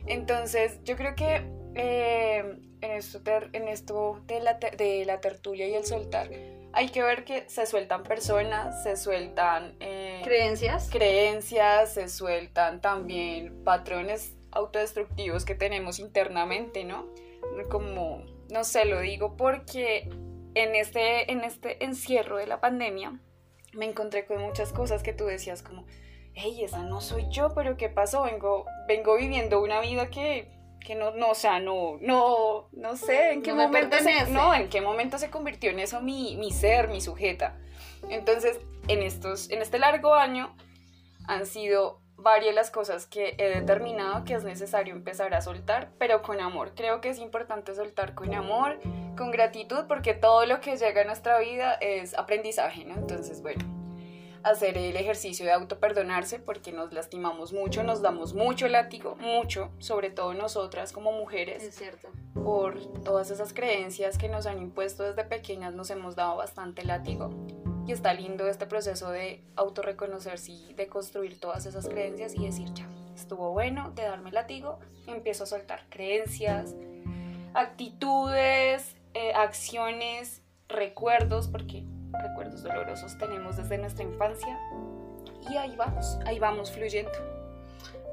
Entonces, 0.06 0.80
yo 0.84 0.96
creo 0.96 1.14
que 1.14 1.42
eh, 1.74 2.58
en 2.80 2.90
esto, 2.90 3.20
en 3.52 3.68
esto 3.68 4.20
de, 4.26 4.40
la, 4.40 4.54
de 4.54 5.04
la 5.04 5.20
tertulia 5.20 5.68
y 5.68 5.74
el 5.74 5.84
soltar, 5.84 6.28
hay 6.72 6.88
que 6.88 7.02
ver 7.02 7.24
que 7.24 7.48
se 7.48 7.66
sueltan 7.66 8.02
personas, 8.02 8.82
se 8.82 8.96
sueltan 8.96 9.74
eh, 9.80 10.20
creencias. 10.24 10.88
Creencias, 10.90 11.94
se 11.94 12.08
sueltan 12.08 12.80
también 12.80 13.64
patrones 13.64 14.36
autodestructivos 14.52 15.44
que 15.44 15.54
tenemos 15.54 15.98
internamente, 15.98 16.84
¿no? 16.84 17.06
Como, 17.70 18.24
no 18.50 18.64
sé, 18.64 18.84
lo 18.84 19.00
digo 19.00 19.36
porque 19.36 20.08
en 20.54 20.74
este, 20.74 21.30
en 21.30 21.42
este 21.42 21.84
encierro 21.84 22.36
de 22.36 22.46
la 22.46 22.60
pandemia 22.60 23.18
me 23.72 23.86
encontré 23.86 24.26
con 24.26 24.40
muchas 24.40 24.72
cosas 24.72 25.02
que 25.02 25.12
tú 25.12 25.26
decías 25.26 25.62
como, 25.62 25.86
hey, 26.34 26.62
esa 26.62 26.82
no 26.82 27.00
soy 27.00 27.26
yo, 27.30 27.54
pero 27.54 27.76
¿qué 27.76 27.88
pasó? 27.88 28.22
Vengo, 28.22 28.66
vengo 28.88 29.16
viviendo 29.16 29.62
una 29.62 29.80
vida 29.80 30.10
que, 30.10 30.48
que 30.84 30.94
no, 30.94 31.12
no, 31.12 31.30
o 31.30 31.34
sea, 31.34 31.60
no, 31.60 31.98
no, 32.00 32.68
no 32.72 32.96
sé 32.96 33.32
en 33.32 33.42
qué 33.42 33.52
No 33.52 33.64
momento 33.64 33.98
se, 33.98 34.30
no, 34.30 34.54
en 34.54 34.68
qué 34.68 34.80
momento 34.80 35.18
se 35.18 35.30
convirtió 35.30 35.70
en 35.70 35.78
eso 35.78 36.00
mi, 36.00 36.36
mi 36.36 36.50
ser, 36.50 36.88
mi 36.88 37.00
sujeta. 37.00 37.56
Entonces, 38.08 38.58
en 38.88 39.02
estos, 39.02 39.50
en 39.50 39.62
este 39.62 39.78
largo 39.78 40.14
año 40.14 40.54
han 41.26 41.46
sido 41.46 42.00
varias 42.16 42.54
las 42.54 42.70
cosas 42.70 43.06
que 43.06 43.34
he 43.38 43.48
determinado 43.48 44.24
que 44.24 44.34
es 44.34 44.44
necesario 44.44 44.94
empezar 44.94 45.32
a 45.34 45.40
soltar, 45.40 45.90
pero 45.98 46.22
con 46.22 46.40
amor. 46.40 46.72
Creo 46.74 47.00
que 47.00 47.08
es 47.08 47.18
importante 47.18 47.74
soltar 47.74 48.14
con 48.14 48.34
amor, 48.34 48.78
con 49.16 49.30
gratitud, 49.30 49.86
porque 49.88 50.14
todo 50.14 50.46
lo 50.46 50.60
que 50.60 50.76
llega 50.76 51.02
a 51.02 51.04
nuestra 51.04 51.38
vida 51.38 51.74
es 51.74 52.14
aprendizaje, 52.14 52.84
¿no? 52.84 52.94
Entonces, 52.94 53.42
bueno, 53.42 53.79
hacer 54.42 54.78
el 54.78 54.96
ejercicio 54.96 55.44
de 55.44 55.52
autoperdonarse 55.52 56.38
porque 56.38 56.72
nos 56.72 56.92
lastimamos 56.92 57.52
mucho, 57.52 57.82
nos 57.82 58.02
damos 58.02 58.34
mucho 58.34 58.68
látigo, 58.68 59.16
mucho, 59.16 59.70
sobre 59.78 60.10
todo 60.10 60.34
nosotras 60.34 60.92
como 60.92 61.12
mujeres 61.12 61.62
Es 61.62 61.74
cierto. 61.74 62.08
por 62.34 62.80
todas 63.02 63.30
esas 63.30 63.52
creencias 63.52 64.18
que 64.18 64.28
nos 64.28 64.46
han 64.46 64.58
impuesto 64.58 65.02
desde 65.02 65.24
pequeñas, 65.24 65.74
nos 65.74 65.90
hemos 65.90 66.16
dado 66.16 66.36
bastante 66.36 66.84
látigo. 66.84 67.30
Y 67.86 67.92
está 67.92 68.14
lindo 68.14 68.46
este 68.46 68.66
proceso 68.66 69.10
de 69.10 69.42
autorreconocerse 69.56 70.52
y 70.52 70.74
de 70.74 70.86
construir 70.86 71.40
todas 71.40 71.66
esas 71.66 71.88
creencias 71.88 72.34
y 72.34 72.44
decir, 72.44 72.72
ya, 72.72 72.86
estuvo 73.16 73.52
bueno 73.52 73.90
de 73.96 74.02
darme 74.02 74.30
látigo, 74.30 74.78
empiezo 75.06 75.44
a 75.44 75.46
soltar 75.46 75.86
creencias, 75.88 76.74
actitudes, 77.54 78.96
eh, 79.14 79.32
acciones, 79.34 80.42
recuerdos, 80.68 81.48
porque 81.48 81.84
dolorosos 82.62 83.16
tenemos 83.18 83.56
desde 83.56 83.78
nuestra 83.78 84.04
infancia. 84.04 84.58
Y 85.50 85.56
ahí 85.56 85.74
vamos, 85.76 86.18
ahí 86.26 86.38
vamos 86.38 86.70
fluyendo. 86.70 87.10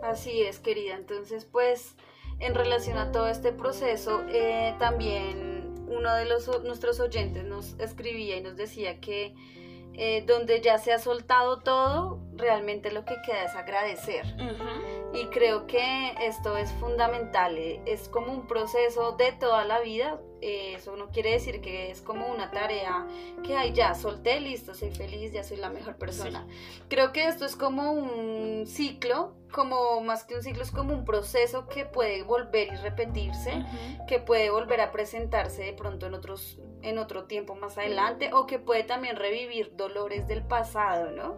Así 0.01 0.41
es, 0.41 0.60
querida. 0.60 0.96
Entonces, 0.96 1.46
pues, 1.46 1.96
en 2.39 2.56
relación 2.56 2.98
a 2.98 3.12
todo 3.12 3.27
este 3.27 3.51
proceso, 3.51 4.24
eh, 4.29 4.75
también 4.79 5.75
uno 5.88 6.13
de 6.13 6.25
los, 6.25 6.63
nuestros 6.63 7.00
oyentes 7.00 7.44
nos 7.44 7.75
escribía 7.79 8.38
y 8.38 8.41
nos 8.41 8.56
decía 8.56 9.00
que 9.00 9.34
eh, 9.98 10.24
donde 10.27 10.62
ya 10.62 10.77
se 10.77 10.94
ha 10.94 11.00
soltado 11.00 11.60
todo, 11.60 12.20
realmente 12.36 12.92
lo 12.92 13.04
que 13.04 13.16
queda 13.25 13.44
es 13.44 13.56
agradecer. 13.56 14.25
Y 15.13 15.25
creo 15.27 15.66
que 15.66 16.13
esto 16.22 16.56
es 16.56 16.72
fundamental, 16.74 17.58
eh, 17.58 17.82
es 17.86 18.08
como 18.08 18.32
un 18.32 18.46
proceso 18.46 19.13
de 19.13 19.32
toda 19.32 19.66
la 19.66 19.80
vida, 19.80 20.22
eh, 20.42 20.75
eso 20.75 20.96
no 20.96 21.10
quiere 21.10 21.32
decir 21.32 21.62
que 21.62 21.89
es 21.89 22.01
como 22.01 22.27
una 22.27 22.51
tarea 22.51 23.08
que, 23.44 23.56
ay, 23.56 23.74
ya 23.74 23.96
solté, 23.96 24.39
listo, 24.39 24.75
soy 24.75 24.92
feliz, 24.92 25.32
ya 25.32 25.44
soy 25.44 25.58
la 25.58 25.72
mejor 25.72 25.96
persona. 25.96 26.46
Creo 26.89 27.12
que 27.12 27.27
esto 27.27 27.46
es 27.46 27.56
como 27.56 27.92
un 27.92 28.68
ciclo, 28.68 29.34
como 29.51 30.01
más 30.01 30.25
que 30.25 30.36
un 30.36 30.44
ciclo, 30.44 30.62
es 30.62 30.72
como 30.72 30.94
un 30.94 31.06
proceso 31.06 31.68
que 31.68 31.86
puede 31.86 32.22
volver 32.22 32.68
y 32.72 32.75
repetirse, 32.75 33.66
que 34.08 34.20
puede 34.20 34.51
volver 34.51 34.82
a 34.82 34.92
presentarse 34.92 35.63
de 35.63 35.74
pronto 35.74 36.06
en 36.06 36.13
otros 36.13 36.60
en 36.84 36.98
otro 37.00 37.25
tiempo 37.25 37.55
más 37.55 37.77
adelante 37.77 38.31
o 38.34 38.46
que 38.46 38.60
puede 38.60 38.84
también 38.84 39.15
revivir 39.15 39.75
dolores 39.75 40.27
del 40.27 40.43
pasado, 40.46 41.12
¿no? 41.12 41.36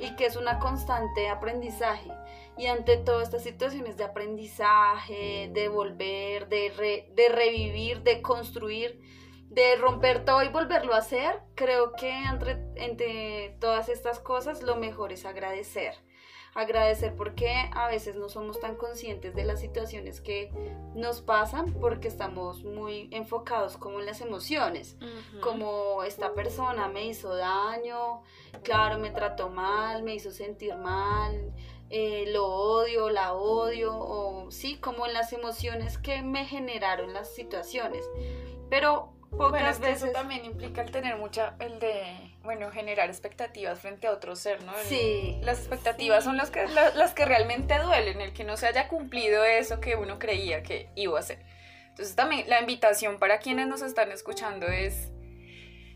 y 0.00 0.16
que 0.16 0.26
es 0.26 0.36
una 0.36 0.58
constante 0.58 1.28
aprendizaje. 1.28 2.10
Y 2.56 2.66
ante 2.66 2.96
todas 2.96 3.24
estas 3.28 3.42
situaciones 3.42 3.96
de 3.96 4.04
aprendizaje, 4.04 5.50
de 5.52 5.68
volver, 5.68 6.48
de, 6.48 6.72
re- 6.76 7.08
de 7.14 7.28
revivir, 7.28 8.02
de 8.02 8.20
construir, 8.22 9.00
de 9.48 9.76
romper 9.76 10.24
todo 10.24 10.42
y 10.42 10.48
volverlo 10.48 10.94
a 10.94 10.98
hacer, 10.98 11.40
creo 11.54 11.92
que 11.92 12.10
entre, 12.10 12.58
entre 12.76 13.56
todas 13.60 13.88
estas 13.88 14.20
cosas 14.20 14.62
lo 14.62 14.76
mejor 14.76 15.12
es 15.12 15.24
agradecer. 15.24 15.94
Agradecer 16.54 17.14
porque 17.14 17.70
a 17.72 17.88
veces 17.88 18.16
no 18.16 18.28
somos 18.28 18.58
tan 18.60 18.76
conscientes 18.76 19.34
de 19.34 19.44
las 19.44 19.60
situaciones 19.60 20.20
que 20.20 20.50
nos 20.94 21.22
pasan 21.22 21.74
porque 21.74 22.08
estamos 22.08 22.64
muy 22.64 23.08
enfocados 23.12 23.76
como 23.76 24.00
en 24.00 24.06
las 24.06 24.20
emociones 24.20 24.96
como 25.40 26.02
esta 26.02 26.34
persona 26.34 26.88
me 26.88 27.06
hizo 27.06 27.34
daño, 27.34 28.22
claro, 28.62 28.98
me 28.98 29.10
trató 29.10 29.48
mal, 29.48 30.02
me 30.02 30.14
hizo 30.14 30.30
sentir 30.30 30.76
mal, 30.76 31.52
eh, 31.88 32.26
lo 32.28 32.46
odio, 32.46 33.10
la 33.10 33.34
odio, 33.34 33.96
o 33.96 34.50
sí, 34.50 34.76
como 34.76 35.06
en 35.06 35.14
las 35.14 35.32
emociones 35.32 35.98
que 35.98 36.22
me 36.22 36.44
generaron 36.46 37.12
las 37.12 37.34
situaciones. 37.34 38.04
Pero 38.68 39.12
pocas 39.30 39.50
Bueno, 39.50 39.68
es 39.70 39.78
que 39.78 39.86
veces... 39.86 40.02
eso 40.04 40.12
también 40.12 40.44
implica 40.44 40.82
el 40.82 40.90
tener 40.90 41.16
mucha, 41.16 41.54
el 41.60 41.78
de, 41.80 42.02
bueno, 42.42 42.70
generar 42.70 43.08
expectativas 43.08 43.78
frente 43.80 44.06
a 44.06 44.12
otro 44.12 44.36
ser, 44.36 44.62
¿no? 44.64 44.76
El- 44.78 44.84
Sí. 44.86 45.38
Las 45.42 45.58
expectativas 45.58 46.24
son 46.24 46.36
las 46.36 46.50
que, 46.50 46.66
la- 46.66 46.90
las 46.94 47.14
que 47.14 47.24
realmente 47.24 47.78
duelen, 47.78 48.20
el 48.20 48.32
que 48.32 48.44
no 48.44 48.56
se 48.56 48.66
haya 48.66 48.88
cumplido 48.88 49.44
eso 49.44 49.80
que 49.80 49.96
uno 49.96 50.18
creía 50.18 50.62
que 50.62 50.90
iba 50.96 51.16
a 51.16 51.20
hacer. 51.20 51.42
Entonces 51.90 52.14
también 52.16 52.48
la 52.48 52.60
invitación 52.60 53.18
para 53.18 53.38
quienes 53.38 53.66
nos 53.68 53.82
están 53.82 54.10
escuchando 54.12 54.66
es... 54.66 55.10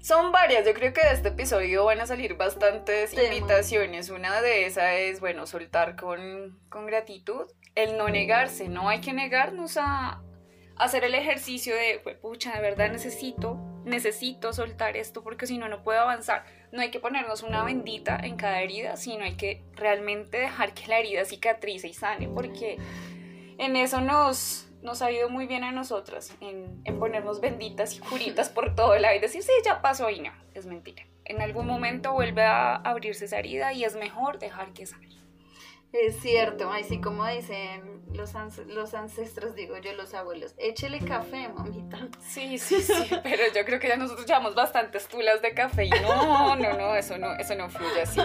Son 0.00 0.32
varias, 0.32 0.66
yo 0.66 0.74
creo 0.74 0.92
que 0.92 1.00
de 1.00 1.12
este 1.12 1.28
episodio 1.28 1.86
van 1.86 1.98
a 2.00 2.06
salir 2.06 2.34
bastantes 2.36 3.12
Temas. 3.12 3.24
invitaciones. 3.36 4.10
Una 4.10 4.42
de 4.42 4.66
esas 4.66 4.92
es, 4.96 5.18
bueno, 5.20 5.46
soltar 5.46 5.96
con, 5.96 6.58
con 6.68 6.84
gratitud, 6.86 7.46
el 7.74 7.96
no 7.96 8.08
negarse, 8.10 8.68
no 8.68 8.90
hay 8.90 9.00
que 9.00 9.14
negarnos 9.14 9.78
a 9.78 10.20
hacer 10.76 11.04
el 11.04 11.14
ejercicio 11.14 11.74
de, 11.74 12.00
"Jue 12.02 12.14
pucha, 12.14 12.54
de 12.54 12.60
verdad 12.60 12.90
necesito, 12.90 13.58
necesito 13.84 14.52
soltar 14.52 14.96
esto 14.96 15.22
porque 15.22 15.46
si 15.46 15.58
no, 15.58 15.68
no 15.68 15.82
puedo 15.82 16.00
avanzar. 16.00 16.44
No 16.72 16.80
hay 16.80 16.90
que 16.90 17.00
ponernos 17.00 17.42
una 17.42 17.62
bendita 17.64 18.18
en 18.22 18.36
cada 18.36 18.60
herida, 18.60 18.96
sino 18.96 19.24
hay 19.24 19.36
que 19.36 19.62
realmente 19.74 20.38
dejar 20.38 20.74
que 20.74 20.86
la 20.88 20.98
herida 20.98 21.24
cicatrice 21.24 21.88
y 21.88 21.94
sane, 21.94 22.28
porque 22.28 22.78
en 23.58 23.76
eso 23.76 24.00
nos, 24.00 24.68
nos 24.82 25.02
ha 25.02 25.10
ido 25.12 25.28
muy 25.28 25.46
bien 25.46 25.64
a 25.64 25.72
nosotras, 25.72 26.34
en, 26.40 26.80
en 26.84 26.98
ponernos 26.98 27.40
benditas 27.40 27.94
y 27.94 28.00
curitas 28.00 28.48
por 28.48 28.74
todo 28.74 28.98
lado 28.98 29.14
y 29.14 29.20
decir, 29.20 29.42
sí, 29.42 29.52
ya 29.64 29.80
pasó 29.82 30.10
y 30.10 30.20
no, 30.20 30.32
es 30.54 30.66
mentira. 30.66 31.04
En 31.24 31.40
algún 31.40 31.66
momento 31.66 32.12
vuelve 32.12 32.42
a 32.42 32.76
abrirse 32.76 33.26
esa 33.26 33.38
herida 33.38 33.72
y 33.72 33.84
es 33.84 33.94
mejor 33.96 34.38
dejar 34.38 34.72
que 34.72 34.86
sane. 34.86 35.23
Es 35.96 36.16
cierto, 36.20 36.68
así 36.72 37.00
como 37.00 37.24
dicen 37.24 38.02
los, 38.12 38.34
ans- 38.34 38.66
los 38.66 38.94
ancestros, 38.94 39.54
digo 39.54 39.76
yo, 39.78 39.92
los 39.92 40.12
abuelos, 40.12 40.52
échele 40.58 40.98
café, 40.98 41.48
mamita. 41.48 42.08
Sí, 42.20 42.58
sí, 42.58 42.82
sí, 42.82 42.92
pero 43.22 43.44
yo 43.54 43.64
creo 43.64 43.78
que 43.78 43.86
ya 43.86 43.96
nosotros 43.96 44.26
llevamos 44.26 44.56
bastantes 44.56 45.06
tulas 45.06 45.40
de 45.40 45.54
café 45.54 45.84
y 45.84 45.90
no, 45.90 46.56
no, 46.56 46.72
no, 46.76 46.96
eso 46.96 47.16
no, 47.16 47.34
eso 47.34 47.54
no 47.54 47.70
fluye 47.70 48.02
así. 48.02 48.20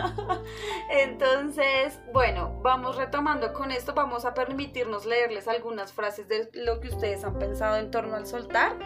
Entonces, 0.89 1.99
bueno, 2.11 2.59
vamos 2.63 2.95
retomando 2.95 3.53
con 3.53 3.71
esto, 3.71 3.93
vamos 3.93 4.25
a 4.25 4.33
permitirnos 4.33 5.05
leerles 5.05 5.47
algunas 5.47 5.93
frases 5.93 6.27
de 6.27 6.49
lo 6.53 6.79
que 6.79 6.87
ustedes 6.87 7.23
han 7.23 7.37
pensado 7.37 7.77
en 7.77 7.91
torno 7.91 8.15
al 8.15 8.25
soltar 8.25 8.77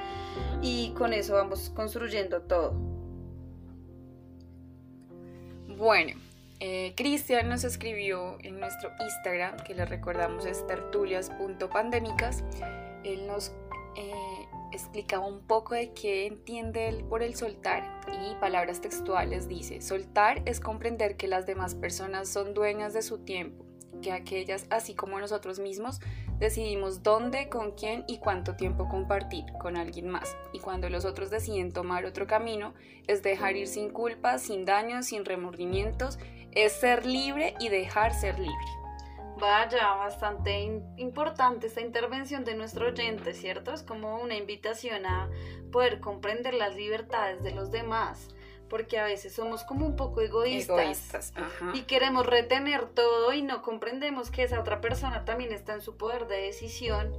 y 0.61 0.93
con 0.97 1.13
eso 1.13 1.35
vamos 1.35 1.69
construyendo 1.73 2.41
todo. 2.41 2.73
Bueno, 5.77 6.15
eh, 6.65 6.93
Cristian 6.95 7.49
nos 7.49 7.65
escribió 7.65 8.37
en 8.39 8.57
nuestro 8.57 8.89
Instagram, 8.97 9.57
que 9.57 9.75
les 9.75 9.89
recordamos 9.89 10.45
es 10.45 10.65
tertulias.pandémicas. 10.65 12.45
Él 13.03 13.27
nos 13.27 13.51
eh, 13.97 14.47
explicaba 14.71 15.27
un 15.27 15.41
poco 15.41 15.75
de 15.75 15.91
qué 15.91 16.25
entiende 16.25 16.87
él 16.87 17.03
por 17.03 17.21
el 17.21 17.35
soltar 17.35 17.83
y 18.07 18.35
palabras 18.35 18.79
textuales 18.79 19.49
dice, 19.49 19.81
soltar 19.81 20.41
es 20.45 20.61
comprender 20.61 21.17
que 21.17 21.27
las 21.27 21.45
demás 21.45 21.75
personas 21.75 22.29
son 22.29 22.53
dueñas 22.53 22.93
de 22.93 23.01
su 23.01 23.17
tiempo, 23.25 23.65
que 24.01 24.13
aquellas, 24.13 24.65
así 24.69 24.95
como 24.95 25.19
nosotros 25.19 25.59
mismos, 25.59 25.99
decidimos 26.39 27.03
dónde, 27.03 27.49
con 27.49 27.71
quién 27.71 28.05
y 28.07 28.19
cuánto 28.19 28.55
tiempo 28.55 28.87
compartir 28.87 29.43
con 29.59 29.75
alguien 29.75 30.07
más. 30.07 30.33
Y 30.53 30.59
cuando 30.59 30.89
los 30.89 31.03
otros 31.03 31.29
deciden 31.29 31.73
tomar 31.73 32.05
otro 32.05 32.25
camino, 32.25 32.73
es 33.07 33.21
dejar 33.21 33.57
ir 33.57 33.67
sin 33.67 33.89
culpa, 33.89 34.37
sin 34.39 34.63
daños, 34.63 35.07
sin 35.07 35.25
remordimientos, 35.25 36.19
es 36.55 36.73
ser 36.73 37.05
libre 37.05 37.55
y 37.59 37.69
dejar 37.69 38.13
ser 38.13 38.39
libre. 38.39 38.83
Vaya, 39.39 39.95
bastante 39.95 40.81
importante 40.97 41.67
esta 41.67 41.81
intervención 41.81 42.45
de 42.45 42.55
nuestro 42.55 42.87
oyente, 42.87 43.33
¿cierto? 43.33 43.73
Es 43.73 43.83
como 43.83 44.21
una 44.21 44.35
invitación 44.35 45.05
a 45.05 45.29
poder 45.71 45.99
comprender 45.99 46.53
las 46.53 46.75
libertades 46.75 47.43
de 47.43 47.51
los 47.51 47.71
demás, 47.71 48.29
porque 48.69 48.99
a 48.99 49.05
veces 49.05 49.33
somos 49.33 49.63
como 49.63 49.85
un 49.85 49.95
poco 49.95 50.21
egoístas. 50.21 50.79
Egoístas. 50.79 51.33
Ajá. 51.35 51.71
Y 51.73 51.81
queremos 51.81 52.25
retener 52.25 52.85
todo 52.89 53.33
y 53.33 53.41
no 53.41 53.61
comprendemos 53.61 54.29
que 54.29 54.43
esa 54.43 54.59
otra 54.59 54.81
persona 54.81 55.25
también 55.25 55.51
está 55.51 55.73
en 55.73 55.81
su 55.81 55.97
poder 55.97 56.27
de 56.27 56.37
decisión. 56.37 57.11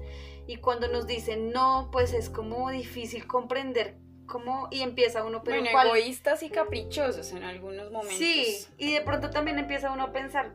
Y 0.47 0.57
cuando 0.57 0.88
nos 0.88 1.07
dicen 1.07 1.50
no, 1.50 1.88
pues 1.91 2.12
es 2.12 2.31
como 2.31 2.71
difícil 2.71 3.26
comprender 3.26 3.97
cómo 4.26 4.69
y 4.71 4.83
empieza 4.83 5.25
uno, 5.25 5.43
pero 5.43 5.59
bueno, 5.59 5.73
¿cuál? 5.73 5.88
egoístas 5.88 6.43
y 6.43 6.50
caprichosos 6.50 7.33
en 7.33 7.45
algunos 7.45 7.90
momentos. 7.90 8.19
Sí, 8.19 8.66
y 8.78 8.93
de 8.93 9.00
pronto 9.00 9.31
también 9.31 9.59
empieza 9.59 9.90
uno 9.90 10.04
a 10.04 10.12
pensar, 10.12 10.52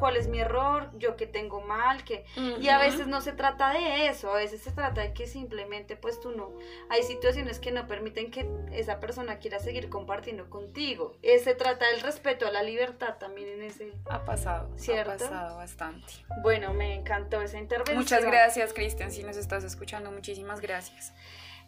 cuál 0.00 0.16
es 0.16 0.28
mi 0.28 0.40
error, 0.40 0.90
yo 0.98 1.14
qué 1.14 1.26
tengo 1.26 1.60
mal, 1.60 2.02
que 2.04 2.24
y 2.58 2.68
a 2.68 2.78
veces 2.78 3.06
no 3.06 3.20
se 3.20 3.32
trata 3.32 3.72
de 3.72 4.08
eso, 4.08 4.32
a 4.32 4.36
veces 4.36 4.62
se 4.62 4.72
trata 4.72 5.02
de 5.02 5.12
que 5.12 5.26
simplemente 5.26 5.94
pues 5.94 6.20
tú 6.20 6.32
no, 6.32 6.52
hay 6.88 7.02
situaciones 7.02 7.58
que 7.58 7.70
no 7.70 7.86
permiten 7.86 8.30
que 8.30 8.48
esa 8.72 8.98
persona 8.98 9.38
quiera 9.38 9.60
seguir 9.60 9.90
compartiendo 9.90 10.48
contigo. 10.48 11.12
Eh, 11.22 11.38
se 11.38 11.54
trata 11.54 11.86
del 11.88 12.00
respeto 12.00 12.46
a 12.46 12.50
la 12.50 12.62
libertad 12.62 13.16
también 13.18 13.48
en 13.48 13.62
ese 13.62 13.92
Ha 14.08 14.24
pasado, 14.24 14.70
¿Cierto? 14.76 15.12
ha 15.12 15.16
pasado 15.16 15.56
bastante. 15.58 16.12
Bueno, 16.42 16.72
me 16.72 16.94
encantó 16.94 17.42
esa 17.42 17.58
intervención. 17.58 17.98
Muchas 17.98 18.24
gracias, 18.24 18.72
Cristian, 18.72 19.12
si 19.12 19.22
nos 19.22 19.36
estás 19.36 19.64
escuchando, 19.64 20.10
muchísimas 20.10 20.60
gracias. 20.60 21.12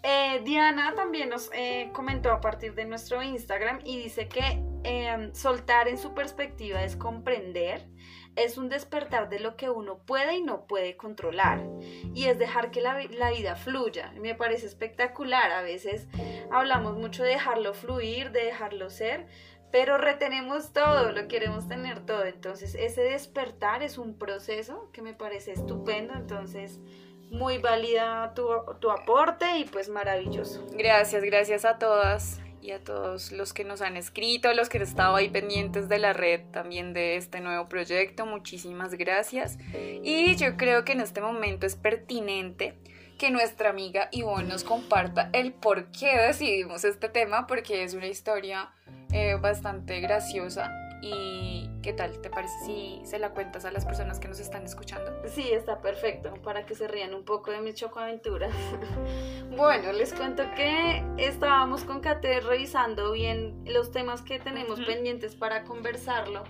Eh, 0.03 0.41
Diana 0.45 0.95
también 0.97 1.29
nos 1.29 1.49
eh, 1.53 1.91
comentó 1.93 2.33
a 2.33 2.41
partir 2.41 2.75
de 2.75 2.85
nuestro 2.85 3.23
Instagram 3.23 3.81
y 3.85 4.03
dice 4.03 4.29
que 4.29 4.61
eh, 4.83 5.31
soltar 5.33 5.87
en 5.87 5.97
su 5.97 6.13
perspectiva 6.13 6.83
es 6.83 6.97
comprender, 6.97 7.87
es 8.35 8.59
un 8.59 8.69
despertar 8.69 9.29
de 9.29 9.39
lo 9.39 9.57
que 9.57 9.71
uno 9.71 9.99
puede 9.99 10.39
y 10.39 10.43
no 10.43 10.67
puede 10.67 10.97
controlar 10.97 11.63
y 12.15 12.25
es 12.25 12.39
dejar 12.39 12.73
que 12.73 12.81
la 12.81 13.31
vida 13.31 13.55
fluya. 13.55 14.13
Me 14.21 14.35
parece 14.35 14.67
espectacular, 14.67 15.53
a 15.53 15.63
veces 15.63 16.09
hablamos 16.51 16.97
mucho 16.97 17.23
de 17.23 17.31
dejarlo 17.31 17.73
fluir, 17.73 18.33
de 18.33 18.47
dejarlo 18.47 18.91
ser, 18.91 19.29
pero 19.71 19.99
retenemos 19.99 20.73
todo, 20.73 21.13
lo 21.13 21.29
queremos 21.29 21.69
tener 21.69 22.05
todo. 22.05 22.25
Entonces 22.25 22.75
ese 22.75 23.03
despertar 23.03 23.83
es 23.83 23.99
un 23.99 24.19
proceso 24.19 24.91
que 24.93 25.03
me 25.03 25.15
parece 25.15 25.53
estupendo, 25.53 26.15
entonces 26.15 26.81
muy 27.33 27.59
válida 27.59 28.33
tu, 28.35 28.47
tu 28.79 28.91
aporte 28.91 29.59
y 29.59 29.65
pues 29.65 29.89
maravilloso. 29.89 30.65
Gracias, 30.73 31.25
gracias 31.25 31.65
a 31.65 31.79
todas 31.79 32.41
y 32.61 32.71
a 32.71 32.79
todos 32.79 33.33
los 33.33 33.53
que 33.53 33.65
nos 33.65 33.83
han 33.83 33.97
escrito, 33.97 34.53
los 34.55 34.69
que 34.69 34.79
han 34.79 34.85
estado 34.85 35.17
ahí 35.17 35.29
pendientes 35.29 35.89
de 35.89 35.99
la 35.99 36.13
red 36.13 36.43
también 36.53 36.93
de 36.93 37.17
este 37.17 37.41
nuevo 37.41 37.69
proyecto. 37.69 38.25
Muchísimas 38.25 38.95
gracias. 38.95 39.59
Y 40.03 40.37
yo 40.37 40.57
creo 40.57 40.85
que 40.85 40.93
en 40.93 41.01
este 41.01 41.21
momento 41.21 41.67
es 41.67 41.75
pertinente 41.75 42.75
que 43.19 43.31
nuestra 43.31 43.71
amiga 43.71 44.09
Ivonne 44.13 44.49
nos 44.49 44.65
comparta 44.65 45.31
el 45.33 45.53
por 45.53 45.91
qué 45.91 46.17
decidimos 46.19 46.85
este 46.85 47.09
tema, 47.09 47.47
porque 47.47 47.83
es 47.83 47.95
una 47.95 48.07
historia 48.07 48.71
eh, 49.13 49.37
bastante 49.41 50.01
graciosa. 50.01 50.71
¿Y 51.05 51.69
qué 51.83 51.93
tal? 51.93 52.21
¿Te 52.21 52.31
parece 52.31 52.55
si 52.65 53.01
se 53.05 53.19
la 53.19 53.31
cuentas 53.31 53.65
a 53.65 53.73
las 53.73 53.85
personas 53.85 54.21
que 54.21 54.29
nos 54.29 54.39
están 54.39 54.65
escuchando? 54.65 55.11
Sí, 55.27 55.51
está 55.51 55.81
perfecto 55.81 56.33
para 56.45 56.65
que 56.65 56.77
se 56.77 56.87
rían 56.87 57.13
un 57.13 57.25
poco 57.25 57.51
de 57.51 57.61
mis 57.61 57.75
chocoaventuras. 57.75 58.55
bueno, 59.57 59.93
les 59.93 60.15
cuento 60.15 60.45
que 60.55 61.05
estábamos 61.19 61.83
con 61.83 62.01
Kate 62.01 62.39
revisando 62.41 63.11
bien 63.11 63.65
los 63.67 63.91
temas 63.91 64.23
que 64.23 64.39
tenemos 64.39 64.81
pendientes 64.81 65.35
para 65.35 65.65
conversarlo. 65.65 66.45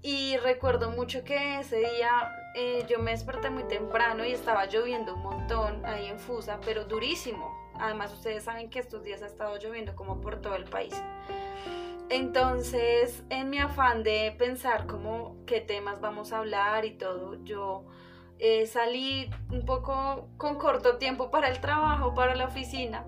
Y 0.00 0.38
recuerdo 0.38 0.90
mucho 0.90 1.22
que 1.22 1.58
ese 1.60 1.76
día 1.76 2.32
eh, 2.54 2.86
yo 2.88 2.98
me 2.98 3.10
desperté 3.10 3.50
muy 3.50 3.64
temprano 3.64 4.24
y 4.24 4.32
estaba 4.32 4.64
lloviendo 4.66 5.14
un 5.14 5.22
montón 5.22 5.84
ahí 5.84 6.06
en 6.06 6.18
Fusa, 6.18 6.60
pero 6.64 6.84
durísimo. 6.84 7.54
Además, 7.74 8.10
ustedes 8.10 8.44
saben 8.44 8.70
que 8.70 8.78
estos 8.78 9.02
días 9.02 9.20
ha 9.20 9.26
estado 9.26 9.58
lloviendo 9.58 9.94
como 9.94 10.22
por 10.22 10.40
todo 10.40 10.54
el 10.56 10.64
país. 10.64 10.94
Entonces, 12.08 13.24
en 13.30 13.50
mi 13.50 13.58
afán 13.58 14.04
de 14.04 14.34
pensar 14.38 14.86
como 14.86 15.36
qué 15.44 15.60
temas 15.60 16.00
vamos 16.00 16.32
a 16.32 16.38
hablar 16.38 16.84
y 16.84 16.92
todo, 16.92 17.42
yo 17.44 17.84
eh, 18.38 18.66
salí 18.66 19.28
un 19.50 19.64
poco 19.64 20.28
con 20.36 20.56
corto 20.56 20.98
tiempo 20.98 21.30
para 21.30 21.48
el 21.48 21.60
trabajo, 21.60 22.14
para 22.14 22.36
la 22.36 22.44
oficina, 22.44 23.06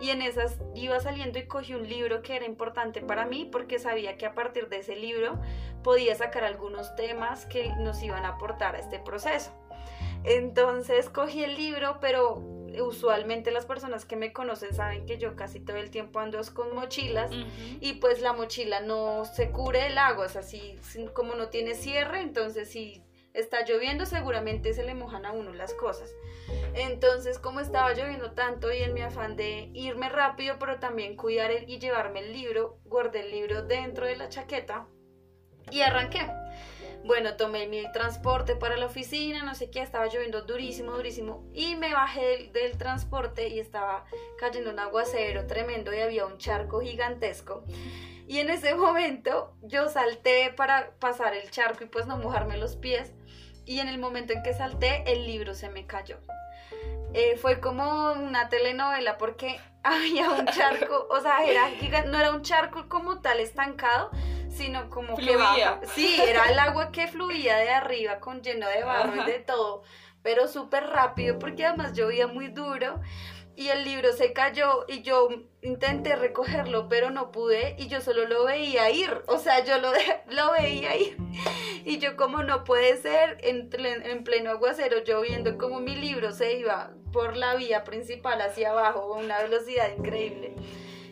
y 0.00 0.10
en 0.10 0.22
esas 0.22 0.60
iba 0.74 1.00
saliendo 1.00 1.38
y 1.40 1.46
cogí 1.46 1.74
un 1.74 1.88
libro 1.88 2.22
que 2.22 2.36
era 2.36 2.44
importante 2.44 3.00
para 3.00 3.26
mí 3.26 3.48
porque 3.50 3.80
sabía 3.80 4.16
que 4.16 4.26
a 4.26 4.34
partir 4.34 4.68
de 4.68 4.78
ese 4.78 4.94
libro 4.94 5.40
podía 5.82 6.14
sacar 6.14 6.44
algunos 6.44 6.94
temas 6.94 7.46
que 7.46 7.74
nos 7.78 8.00
iban 8.02 8.24
a 8.24 8.30
aportar 8.30 8.76
a 8.76 8.78
este 8.78 9.00
proceso. 9.00 9.50
Entonces 10.24 11.08
cogí 11.08 11.42
el 11.42 11.56
libro, 11.56 11.98
pero 12.00 12.55
usualmente 12.80 13.50
las 13.50 13.66
personas 13.66 14.04
que 14.04 14.16
me 14.16 14.32
conocen 14.32 14.74
saben 14.74 15.06
que 15.06 15.18
yo 15.18 15.36
casi 15.36 15.60
todo 15.60 15.76
el 15.76 15.90
tiempo 15.90 16.18
ando 16.20 16.40
con 16.54 16.74
mochilas 16.74 17.30
y 17.80 17.94
pues 17.94 18.20
la 18.20 18.32
mochila 18.32 18.80
no 18.80 19.24
se 19.24 19.50
cubre 19.50 19.86
el 19.86 19.98
agua, 19.98 20.26
o 20.26 20.28
sea, 20.28 20.42
si, 20.42 20.76
si- 20.82 21.06
como 21.06 21.34
no 21.34 21.48
tiene 21.48 21.74
cierre, 21.74 22.20
entonces 22.20 22.68
si 22.70 23.02
está 23.34 23.64
lloviendo 23.64 24.06
seguramente 24.06 24.72
se 24.74 24.82
le 24.82 24.94
mojan 24.94 25.26
a 25.26 25.32
uno 25.32 25.52
las 25.52 25.74
cosas. 25.74 26.10
Entonces, 26.74 27.38
como 27.38 27.60
estaba 27.60 27.92
lloviendo 27.92 28.32
tanto 28.32 28.72
y 28.72 28.78
en 28.78 28.94
mi 28.94 29.00
afán 29.02 29.36
de 29.36 29.70
irme 29.74 30.08
rápido, 30.08 30.56
pero 30.58 30.78
también 30.78 31.16
cuidar 31.16 31.50
el- 31.50 31.68
y 31.68 31.78
llevarme 31.78 32.20
el 32.20 32.32
libro, 32.32 32.78
guardé 32.84 33.20
el 33.20 33.30
libro 33.30 33.62
dentro 33.62 34.06
de 34.06 34.16
la 34.16 34.28
chaqueta 34.28 34.86
y 35.70 35.80
arranqué. 35.82 36.26
Bueno, 37.06 37.36
tomé 37.36 37.68
mi 37.68 37.90
transporte 37.92 38.56
para 38.56 38.76
la 38.76 38.86
oficina, 38.86 39.44
no 39.44 39.54
sé 39.54 39.70
qué, 39.70 39.80
estaba 39.80 40.06
lloviendo 40.06 40.42
durísimo, 40.42 40.92
durísimo, 40.92 41.44
y 41.54 41.76
me 41.76 41.92
bajé 41.92 42.26
del, 42.26 42.52
del 42.52 42.78
transporte 42.78 43.48
y 43.48 43.60
estaba 43.60 44.04
cayendo 44.38 44.70
un 44.70 44.78
aguacero 44.80 45.46
tremendo 45.46 45.94
y 45.94 46.00
había 46.00 46.26
un 46.26 46.38
charco 46.38 46.80
gigantesco. 46.80 47.64
Y 48.26 48.38
en 48.40 48.50
ese 48.50 48.74
momento 48.74 49.54
yo 49.62 49.88
salté 49.88 50.52
para 50.56 50.90
pasar 50.98 51.34
el 51.34 51.48
charco 51.50 51.84
y 51.84 51.86
pues 51.86 52.06
no 52.06 52.18
mojarme 52.18 52.56
los 52.56 52.74
pies. 52.74 53.12
Y 53.64 53.78
en 53.78 53.88
el 53.88 53.98
momento 53.98 54.32
en 54.32 54.42
que 54.42 54.52
salté, 54.52 55.04
el 55.06 55.26
libro 55.26 55.54
se 55.54 55.68
me 55.70 55.86
cayó. 55.86 56.18
Eh, 57.14 57.36
fue 57.36 57.60
como 57.60 58.12
una 58.12 58.48
telenovela 58.48 59.16
porque 59.16 59.60
había 59.82 60.30
un 60.30 60.46
charco, 60.46 61.06
o 61.08 61.20
sea, 61.20 61.44
era 61.44 61.70
no 62.06 62.18
era 62.18 62.32
un 62.32 62.42
charco 62.42 62.88
como 62.88 63.20
tal 63.20 63.38
estancado, 63.38 64.10
sino 64.56 64.88
como 64.90 65.16
que 65.16 65.22
Fluía. 65.22 65.38
baja. 65.38 65.80
Sí, 65.94 66.20
era 66.20 66.44
el 66.50 66.58
agua 66.58 66.90
que 66.92 67.06
fluía 67.08 67.56
de 67.56 67.70
arriba 67.70 68.18
con 68.20 68.42
lleno 68.42 68.66
de 68.68 68.82
barro 68.82 69.12
Ajá. 69.12 69.28
y 69.28 69.32
de 69.32 69.38
todo, 69.40 69.82
pero 70.22 70.48
súper 70.48 70.84
rápido 70.88 71.38
porque 71.38 71.64
además 71.66 71.92
llovía 71.92 72.26
muy 72.26 72.48
duro 72.48 73.00
y 73.58 73.68
el 73.68 73.84
libro 73.84 74.12
se 74.12 74.34
cayó 74.34 74.84
y 74.86 75.00
yo 75.00 75.28
intenté 75.62 76.14
recogerlo 76.14 76.88
pero 76.90 77.10
no 77.10 77.30
pude 77.32 77.74
y 77.78 77.88
yo 77.88 78.00
solo 78.02 78.26
lo 78.26 78.44
veía 78.44 78.90
ir, 78.90 79.22
o 79.28 79.38
sea, 79.38 79.64
yo 79.64 79.78
lo, 79.78 79.90
lo 80.28 80.52
veía 80.52 80.94
ir 80.96 81.16
y 81.84 81.98
yo 81.98 82.16
como 82.16 82.42
no 82.42 82.64
puede 82.64 82.96
ser 82.98 83.38
en, 83.42 83.70
en 83.72 84.24
pleno 84.24 84.50
aguacero 84.50 85.02
yo 85.04 85.20
viendo 85.22 85.56
como 85.56 85.80
mi 85.80 85.94
libro 85.96 86.32
se 86.32 86.54
iba 86.58 86.90
por 87.12 87.36
la 87.36 87.54
vía 87.54 87.82
principal 87.84 88.40
hacia 88.42 88.70
abajo 88.72 89.14
a 89.14 89.16
una 89.18 89.40
velocidad 89.40 89.88
increíble. 89.96 90.54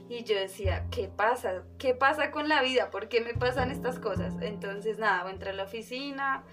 Y 0.09 0.25
yo 0.25 0.38
decía, 0.38 0.87
¿qué 0.90 1.09
pasa? 1.09 1.62
¿Qué 1.79 1.95
pasa 1.95 2.31
con 2.31 2.49
la 2.49 2.62
vida? 2.62 2.90
¿Por 2.90 3.09
qué 3.09 3.21
me 3.21 3.35
pasan 3.35 3.71
estas 3.71 3.99
cosas? 3.99 4.35
Entonces, 4.40 4.99
nada, 4.99 5.31
entré 5.31 5.51
a 5.51 5.55
la 5.55 5.64
oficina 5.64 6.45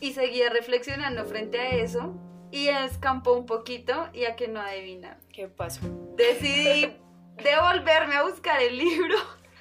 y 0.00 0.12
seguía 0.12 0.48
reflexionando 0.48 1.24
frente 1.26 1.60
a 1.60 1.70
eso 1.70 2.14
y 2.50 2.68
escampó 2.68 3.34
un 3.34 3.46
poquito 3.46 4.08
y 4.12 4.24
a 4.24 4.36
que 4.36 4.48
no 4.48 4.60
adivina. 4.60 5.18
¿Qué 5.32 5.48
pasó? 5.48 5.80
Decidí 6.16 6.96
devolverme 7.36 8.16
a 8.16 8.22
buscar 8.22 8.60
el 8.62 8.78
libro 8.78 9.16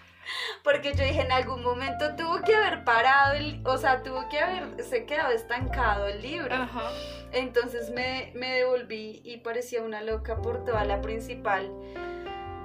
porque 0.63 0.93
yo 0.93 1.03
dije, 1.03 1.21
en 1.21 1.31
algún 1.31 1.63
momento 1.63 2.15
tuvo 2.15 2.41
que 2.41 2.55
haber 2.55 2.85
parado, 2.85 3.33
el, 3.33 3.61
o 3.65 3.77
sea, 3.77 4.03
tuvo 4.03 4.29
que 4.29 4.39
haberse 4.39 5.05
quedado 5.05 5.31
estancado 5.31 6.07
el 6.07 6.21
libro. 6.21 6.55
Ajá. 6.55 6.91
Entonces 7.33 7.89
me, 7.89 8.31
me 8.35 8.53
devolví 8.53 9.21
y 9.25 9.37
parecía 9.37 9.81
una 9.81 10.01
loca 10.01 10.37
por 10.37 10.63
toda 10.63 10.85
la 10.85 11.01
principal 11.01 11.69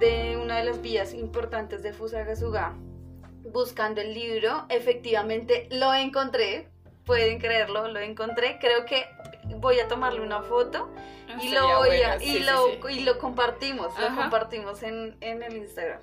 de 0.03 0.37
una 0.37 0.59
de 0.59 0.65
las 0.65 0.83
vías 0.83 1.15
importantes 1.15 1.81
de 1.85 1.93
Fusagasugá. 1.93 2.75
Buscando 3.53 4.01
el 4.01 4.13
libro, 4.15 4.67
efectivamente 4.69 5.69
lo 5.71 5.95
encontré, 5.95 6.69
pueden 7.05 7.39
creerlo, 7.39 7.87
lo 7.87 8.01
encontré. 8.01 8.59
Creo 8.61 8.85
que 8.85 9.05
voy 9.59 9.79
a 9.79 9.87
tomarle 9.87 10.21
una 10.21 10.43
foto 10.43 10.91
y 11.39 11.43
Sería 11.43 11.61
lo, 11.61 11.77
voy 11.79 12.03
a- 12.03 12.17
bueno, 12.17 12.23
y, 12.25 12.27
sí, 12.33 12.39
lo, 12.41 12.67
sí. 12.67 12.99
y 12.99 13.01
lo 13.05 13.19
compartimos, 13.21 13.97
lo 13.97 14.15
compartimos 14.17 14.83
en, 14.83 15.17
en 15.21 15.43
el 15.45 15.57
Instagram. 15.57 16.01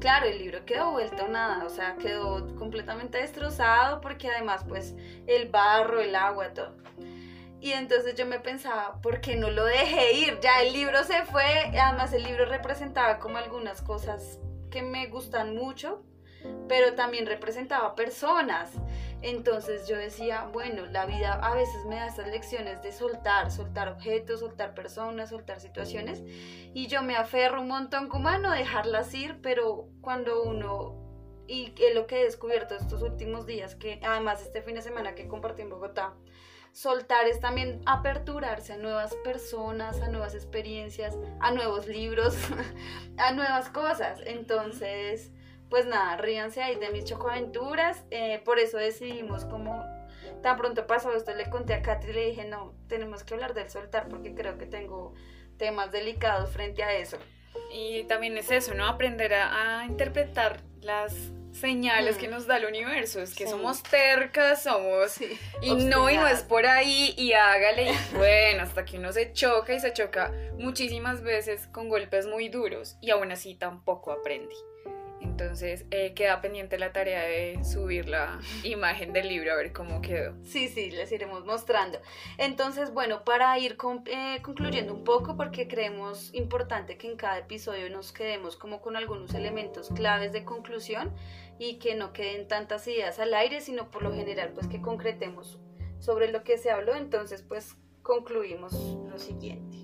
Claro, 0.00 0.26
el 0.26 0.38
libro 0.38 0.64
quedó 0.66 0.90
vuelto 0.92 1.26
nada, 1.26 1.64
o 1.64 1.70
sea, 1.70 1.96
quedó 1.96 2.54
completamente 2.56 3.18
destrozado 3.18 4.02
porque 4.02 4.28
además 4.28 4.64
pues 4.68 4.94
el 5.26 5.48
barro, 5.48 5.98
el 6.00 6.14
agua, 6.14 6.52
todo. 6.52 6.76
Y 7.60 7.72
entonces 7.72 8.14
yo 8.14 8.24
me 8.24 8.40
pensaba, 8.40 9.00
¿por 9.02 9.20
qué 9.20 9.36
no 9.36 9.50
lo 9.50 9.64
dejé 9.64 10.14
ir? 10.14 10.40
Ya 10.40 10.62
el 10.62 10.72
libro 10.72 11.04
se 11.04 11.24
fue, 11.26 11.44
además 11.78 12.12
el 12.14 12.24
libro 12.24 12.46
representaba 12.46 13.18
como 13.18 13.36
algunas 13.36 13.82
cosas 13.82 14.38
que 14.70 14.82
me 14.82 15.08
gustan 15.08 15.54
mucho, 15.54 16.02
pero 16.68 16.94
también 16.94 17.26
representaba 17.26 17.94
personas. 17.94 18.72
Entonces 19.20 19.86
yo 19.86 19.98
decía, 19.98 20.48
bueno, 20.52 20.86
la 20.86 21.04
vida 21.04 21.34
a 21.34 21.54
veces 21.54 21.84
me 21.84 21.96
da 21.96 22.06
estas 22.06 22.28
lecciones 22.28 22.82
de 22.82 22.92
soltar, 22.92 23.50
soltar 23.50 23.88
objetos, 23.88 24.40
soltar 24.40 24.74
personas, 24.74 25.28
soltar 25.28 25.60
situaciones, 25.60 26.22
y 26.72 26.86
yo 26.86 27.02
me 27.02 27.16
aferro 27.16 27.60
un 27.60 27.68
montón 27.68 28.08
como 28.08 28.28
a 28.28 28.38
no 28.38 28.50
dejarlas 28.52 29.12
ir, 29.12 29.38
pero 29.42 29.88
cuando 30.00 30.42
uno, 30.44 30.96
y 31.46 31.74
es 31.78 31.94
lo 31.94 32.06
que 32.06 32.20
he 32.20 32.24
descubierto 32.24 32.74
estos 32.74 33.02
últimos 33.02 33.44
días, 33.44 33.74
que 33.74 34.00
además 34.02 34.40
este 34.40 34.62
fin 34.62 34.76
de 34.76 34.82
semana 34.82 35.14
que 35.14 35.28
compartí 35.28 35.60
en 35.60 35.68
Bogotá, 35.68 36.14
soltar 36.72 37.26
es 37.26 37.40
también 37.40 37.80
aperturarse 37.86 38.74
a 38.74 38.76
nuevas 38.76 39.14
personas, 39.24 40.00
a 40.00 40.08
nuevas 40.08 40.34
experiencias, 40.34 41.16
a 41.40 41.50
nuevos 41.50 41.86
libros, 41.86 42.36
a 43.18 43.32
nuevas 43.32 43.68
cosas. 43.70 44.20
Entonces, 44.26 45.32
pues 45.68 45.86
nada, 45.86 46.16
ríanse 46.16 46.62
ahí 46.62 46.76
de 46.76 46.90
mis 46.90 47.04
chocoaventuras. 47.04 48.04
eh, 48.10 48.40
por 48.44 48.58
eso 48.58 48.78
decidimos 48.78 49.44
como 49.44 49.84
tan 50.42 50.56
pronto 50.56 50.86
pasó 50.86 51.12
esto, 51.12 51.34
le 51.34 51.48
conté 51.50 51.74
a 51.74 51.82
Katy 51.82 52.08
y 52.08 52.12
le 52.12 52.26
dije, 52.26 52.44
no, 52.44 52.74
tenemos 52.88 53.24
que 53.24 53.34
hablar 53.34 53.54
del 53.54 53.68
soltar 53.68 54.08
porque 54.08 54.34
creo 54.34 54.58
que 54.58 54.66
tengo 54.66 55.14
temas 55.56 55.92
delicados 55.92 56.50
frente 56.50 56.82
a 56.82 56.94
eso. 56.94 57.18
Y 57.72 58.04
también 58.04 58.36
es 58.38 58.50
eso, 58.50 58.74
¿no? 58.74 58.86
Aprender 58.86 59.34
a, 59.34 59.80
a 59.80 59.86
interpretar 59.86 60.60
las 60.80 61.32
señales 61.52 62.16
Mm. 62.16 62.20
que 62.20 62.28
nos 62.28 62.46
da 62.46 62.56
el 62.58 62.66
universo, 62.66 63.20
es 63.20 63.34
que 63.34 63.44
Sí. 63.44 63.50
somos 63.50 63.82
tercas, 63.82 64.62
somos 64.62 65.12
Sí, 65.12 65.38
y 65.62 65.74
no, 65.74 66.08
y 66.10 66.16
no 66.16 66.26
es 66.28 66.42
por 66.42 66.66
ahí, 66.66 67.14
y 67.16 67.32
hágale, 67.32 67.90
y 67.92 68.16
bueno, 68.16 68.62
hasta 68.62 68.84
que 68.84 68.98
uno 68.98 69.12
se 69.12 69.32
choca 69.32 69.72
y 69.74 69.80
se 69.80 69.92
choca 69.92 70.32
muchísimas 70.58 71.22
veces 71.22 71.66
con 71.68 71.88
golpes 71.88 72.26
muy 72.26 72.48
duros 72.48 72.96
y 73.00 73.10
aún 73.10 73.32
así 73.32 73.54
tampoco 73.54 74.12
aprende. 74.12 74.54
Entonces 75.20 75.84
eh, 75.90 76.12
queda 76.14 76.40
pendiente 76.40 76.78
la 76.78 76.92
tarea 76.92 77.22
de 77.22 77.62
subir 77.64 78.08
la 78.08 78.40
imagen 78.62 79.12
del 79.12 79.28
libro 79.28 79.52
a 79.52 79.56
ver 79.56 79.72
cómo 79.72 80.00
quedó. 80.02 80.34
Sí, 80.44 80.68
sí, 80.68 80.90
les 80.90 81.10
iremos 81.12 81.44
mostrando. 81.46 81.98
Entonces, 82.38 82.92
bueno, 82.92 83.24
para 83.24 83.58
ir 83.58 83.76
con- 83.76 84.02
eh, 84.06 84.40
concluyendo 84.42 84.92
un 84.94 85.04
poco, 85.04 85.36
porque 85.36 85.66
creemos 85.68 86.32
importante 86.34 86.96
que 86.98 87.06
en 87.08 87.16
cada 87.16 87.38
episodio 87.38 87.88
nos 87.90 88.12
quedemos 88.12 88.56
como 88.56 88.80
con 88.80 88.96
algunos 88.96 89.34
elementos 89.34 89.88
claves 89.94 90.32
de 90.32 90.44
conclusión 90.44 91.14
y 91.58 91.78
que 91.78 91.94
no 91.94 92.12
queden 92.12 92.48
tantas 92.48 92.86
ideas 92.88 93.18
al 93.18 93.34
aire, 93.34 93.60
sino 93.60 93.90
por 93.90 94.02
lo 94.02 94.12
general, 94.14 94.52
pues 94.54 94.66
que 94.68 94.80
concretemos 94.80 95.58
sobre 95.98 96.30
lo 96.32 96.44
que 96.44 96.56
se 96.58 96.70
habló. 96.70 96.94
Entonces, 96.94 97.42
pues 97.42 97.76
concluimos 98.02 98.72
lo 99.08 99.18
siguiente. 99.18 99.76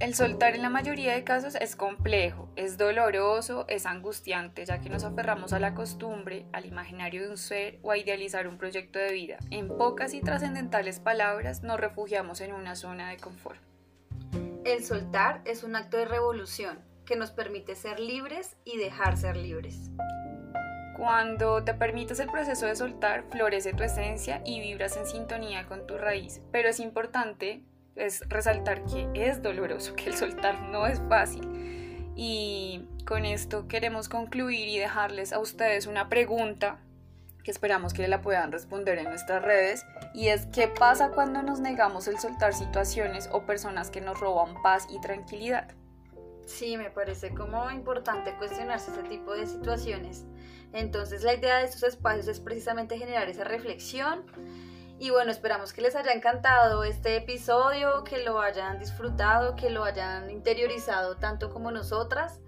El 0.00 0.14
soltar 0.14 0.54
en 0.54 0.62
la 0.62 0.70
mayoría 0.70 1.12
de 1.12 1.24
casos 1.24 1.56
es 1.56 1.76
complejo, 1.76 2.48
es 2.56 2.78
doloroso, 2.78 3.66
es 3.68 3.84
angustiante, 3.84 4.64
ya 4.64 4.80
que 4.80 4.88
nos 4.88 5.04
aferramos 5.04 5.52
a 5.52 5.60
la 5.60 5.74
costumbre, 5.74 6.46
al 6.54 6.64
imaginario 6.64 7.22
de 7.22 7.28
un 7.28 7.36
ser 7.36 7.78
o 7.82 7.90
a 7.90 7.98
idealizar 7.98 8.48
un 8.48 8.56
proyecto 8.56 8.98
de 8.98 9.12
vida. 9.12 9.36
En 9.50 9.68
pocas 9.68 10.14
y 10.14 10.22
trascendentales 10.22 11.00
palabras, 11.00 11.62
nos 11.62 11.78
refugiamos 11.78 12.40
en 12.40 12.54
una 12.54 12.76
zona 12.76 13.10
de 13.10 13.18
confort. 13.18 13.60
El 14.64 14.82
soltar 14.82 15.42
es 15.44 15.64
un 15.64 15.76
acto 15.76 15.98
de 15.98 16.06
revolución 16.06 16.78
que 17.04 17.16
nos 17.16 17.30
permite 17.30 17.74
ser 17.74 18.00
libres 18.00 18.56
y 18.64 18.78
dejar 18.78 19.18
ser 19.18 19.36
libres. 19.36 19.90
Cuando 20.96 21.62
te 21.62 21.74
permites 21.74 22.20
el 22.20 22.30
proceso 22.30 22.64
de 22.64 22.76
soltar, 22.76 23.24
florece 23.30 23.74
tu 23.74 23.82
esencia 23.82 24.40
y 24.46 24.60
vibras 24.60 24.96
en 24.96 25.04
sintonía 25.04 25.66
con 25.66 25.86
tu 25.86 25.98
raíz. 25.98 26.40
Pero 26.52 26.70
es 26.70 26.80
importante 26.80 27.64
es 27.96 28.22
resaltar 28.28 28.84
que 28.84 29.08
es 29.14 29.42
doloroso, 29.42 29.94
que 29.94 30.10
el 30.10 30.16
soltar 30.16 30.60
no 30.60 30.86
es 30.86 31.00
fácil. 31.08 32.12
Y 32.16 32.84
con 33.06 33.24
esto 33.24 33.68
queremos 33.68 34.08
concluir 34.08 34.68
y 34.68 34.78
dejarles 34.78 35.32
a 35.32 35.38
ustedes 35.38 35.86
una 35.86 36.08
pregunta 36.08 36.80
que 37.42 37.50
esperamos 37.50 37.94
que 37.94 38.06
la 38.06 38.20
puedan 38.20 38.52
responder 38.52 38.98
en 38.98 39.04
nuestras 39.04 39.42
redes 39.42 39.86
y 40.12 40.28
es 40.28 40.46
qué 40.46 40.68
pasa 40.68 41.10
cuando 41.10 41.42
nos 41.42 41.60
negamos 41.60 42.06
el 42.08 42.18
soltar 42.18 42.52
situaciones 42.52 43.28
o 43.32 43.46
personas 43.46 43.90
que 43.90 44.00
nos 44.00 44.20
roban 44.20 44.60
paz 44.62 44.86
y 44.90 45.00
tranquilidad. 45.00 45.68
Sí, 46.46 46.76
me 46.76 46.90
parece 46.90 47.32
como 47.32 47.70
importante 47.70 48.34
cuestionarse 48.36 48.90
ese 48.90 49.04
tipo 49.04 49.34
de 49.34 49.46
situaciones. 49.46 50.26
Entonces 50.72 51.22
la 51.22 51.34
idea 51.34 51.58
de 51.58 51.64
estos 51.64 51.82
espacios 51.84 52.28
es 52.28 52.40
precisamente 52.40 52.98
generar 52.98 53.28
esa 53.28 53.44
reflexión. 53.44 54.24
Y 55.00 55.08
bueno, 55.08 55.30
esperamos 55.30 55.72
que 55.72 55.80
les 55.80 55.96
haya 55.96 56.12
encantado 56.12 56.84
este 56.84 57.16
episodio, 57.16 58.04
que 58.04 58.22
lo 58.22 58.38
hayan 58.38 58.78
disfrutado, 58.78 59.56
que 59.56 59.70
lo 59.70 59.82
hayan 59.82 60.30
interiorizado 60.30 61.16
tanto 61.16 61.48
como 61.48 61.70
nosotras. 61.70 62.38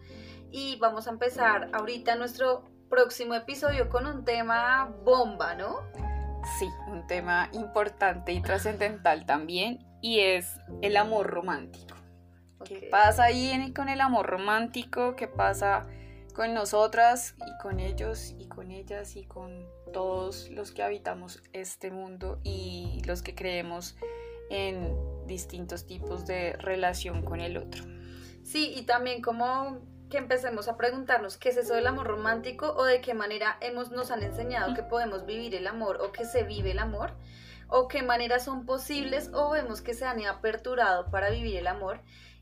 Y 0.50 0.76
vamos 0.76 1.06
a 1.06 1.12
empezar 1.12 1.70
ahorita 1.72 2.14
nuestro 2.16 2.64
próximo 2.90 3.32
episodio 3.32 3.88
con 3.88 4.06
un 4.06 4.26
tema 4.26 4.94
bomba, 5.02 5.54
¿no? 5.54 5.78
Sí, 6.58 6.68
un 6.88 7.06
tema 7.06 7.48
importante 7.52 8.32
y 8.32 8.42
trascendental 8.42 9.24
también 9.24 9.78
y 10.02 10.20
es 10.20 10.60
el 10.82 10.98
amor 10.98 11.28
romántico. 11.28 11.96
¿Qué 12.66 12.86
pasa 12.90 13.24
ahí 13.24 13.72
con 13.74 13.88
el 13.88 14.02
amor 14.02 14.26
romántico? 14.26 15.16
¿Qué 15.16 15.26
pasa 15.26 15.86
con 16.32 16.54
nosotras 16.54 17.34
y 17.46 17.62
con 17.62 17.80
ellos 17.80 18.34
y 18.38 18.46
con 18.46 18.70
ellas 18.70 19.16
y 19.16 19.24
con 19.24 19.66
todos 19.92 20.48
los 20.50 20.72
que 20.72 20.82
habitamos 20.82 21.42
este 21.52 21.90
mundo 21.90 22.40
y 22.42 23.02
los 23.06 23.22
que 23.22 23.34
creemos 23.34 23.96
en 24.50 24.96
distintos 25.26 25.86
tipos 25.86 26.26
de 26.26 26.54
relación 26.54 27.22
con 27.22 27.40
el 27.40 27.56
otro? 27.56 27.84
Sí, 28.42 28.72
y 28.74 28.82
también 28.82 29.22
como 29.22 29.80
que 30.10 30.18
empecemos 30.18 30.68
a 30.68 30.76
preguntarnos 30.76 31.38
qué 31.38 31.48
es 31.48 31.56
eso 31.56 31.74
del 31.74 31.86
amor 31.86 32.06
romántico 32.06 32.74
o 32.76 32.84
de 32.84 33.00
qué 33.00 33.14
manera 33.14 33.56
hemos, 33.60 33.90
nos 33.90 34.10
han 34.10 34.22
enseñado 34.22 34.74
que 34.74 34.82
podemos 34.82 35.24
vivir 35.24 35.54
el 35.54 35.66
amor 35.66 36.00
o 36.02 36.12
que 36.12 36.26
se 36.26 36.42
vive 36.42 36.72
el 36.72 36.78
amor 36.78 37.12
o 37.72 37.88
qué 37.88 38.02
maneras 38.02 38.44
son 38.44 38.66
posibles 38.66 39.30
o 39.32 39.50
vemos 39.50 39.80
que 39.80 39.94
se 39.94 40.04
han 40.04 40.24
aperturado 40.26 41.10
para 41.10 41.30
vivir 41.30 41.56
el 41.56 41.66
amor. 41.66 42.00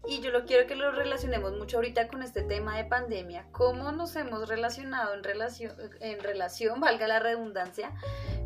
Y 0.09 0.21
yo 0.21 0.31
lo 0.31 0.45
quiero 0.45 0.67
que 0.67 0.75
lo 0.75 0.91
relacionemos 0.93 1.53
mucho 1.57 1.77
ahorita 1.77 2.09
con 2.09 2.23
este 2.23 2.43
tema 2.43 2.77
de 2.77 2.85
pandemia, 2.85 3.45
cómo 3.53 3.93
nos 3.93 4.17
hemos 4.17 4.49
relacionado 4.49 5.15
en 5.15 5.23
relación, 5.23 5.73
en 6.01 6.19
relación, 6.21 6.81
valga 6.81 7.07
la 7.07 7.21
redundancia, 7.21 7.93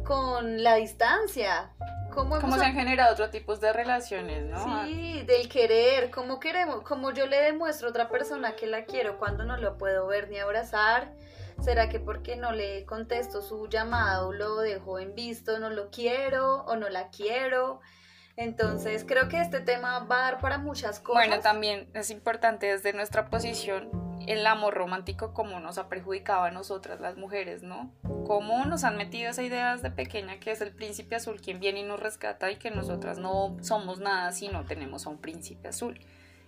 con 0.04 0.62
la 0.62 0.74
distancia. 0.74 1.70
¿Cómo, 2.12 2.40
¿Cómo 2.40 2.58
se 2.58 2.64
han 2.64 2.74
generado 2.74 3.12
otros 3.12 3.30
tipos 3.30 3.60
de 3.60 3.72
relaciones, 3.72 4.44
no? 4.44 4.84
Sí, 4.84 5.22
del 5.22 5.48
querer, 5.48 6.10
como 6.10 6.38
queremos, 6.38 6.82
como 6.82 7.12
yo 7.12 7.26
le 7.26 7.40
demuestro 7.40 7.88
a 7.88 7.90
otra 7.90 8.08
persona 8.08 8.56
que 8.56 8.66
la 8.66 8.84
quiero 8.84 9.18
cuando 9.18 9.44
no 9.44 9.56
lo 9.56 9.78
puedo 9.78 10.06
ver 10.06 10.28
ni 10.28 10.38
abrazar. 10.38 11.12
¿Será 11.62 11.88
que 11.88 12.00
porque 12.00 12.36
no 12.36 12.52
le 12.52 12.84
contesto 12.84 13.42
su 13.42 13.68
llamado 13.68 14.32
lo 14.32 14.56
dejo 14.56 14.98
en 14.98 15.14
visto, 15.14 15.58
no 15.58 15.70
lo 15.70 15.90
quiero 15.90 16.64
o 16.64 16.76
no 16.76 16.88
la 16.88 17.08
quiero? 17.08 17.80
Entonces 18.36 19.04
creo 19.06 19.28
que 19.28 19.40
este 19.40 19.60
tema 19.60 20.00
va 20.00 20.18
a 20.18 20.30
dar 20.30 20.40
para 20.40 20.58
muchas 20.58 21.00
cosas. 21.00 21.26
Bueno, 21.26 21.40
también 21.40 21.88
es 21.94 22.10
importante 22.10 22.66
desde 22.66 22.92
nuestra 22.92 23.30
posición 23.30 23.90
el 24.26 24.46
amor 24.46 24.74
romántico 24.74 25.34
como 25.34 25.60
nos 25.60 25.78
ha 25.78 25.88
perjudicado 25.88 26.44
a 26.44 26.50
nosotras 26.50 27.00
las 27.00 27.16
mujeres, 27.16 27.62
¿no? 27.62 27.92
Cómo 28.26 28.64
nos 28.64 28.84
han 28.84 28.96
metido 28.96 29.30
esa 29.30 29.42
idea 29.42 29.74
desde 29.74 29.90
pequeña 29.90 30.38
que 30.40 30.50
es 30.50 30.60
el 30.60 30.72
príncipe 30.72 31.16
azul 31.16 31.40
quien 31.40 31.60
viene 31.60 31.80
y 31.80 31.84
nos 31.84 32.00
rescata 32.00 32.50
y 32.50 32.56
que 32.56 32.70
nosotras 32.70 33.18
no 33.18 33.56
somos 33.60 34.00
nada 34.00 34.32
si 34.32 34.48
no 34.48 34.64
tenemos 34.64 35.06
a 35.06 35.10
un 35.10 35.18
príncipe 35.18 35.68
azul. 35.68 36.00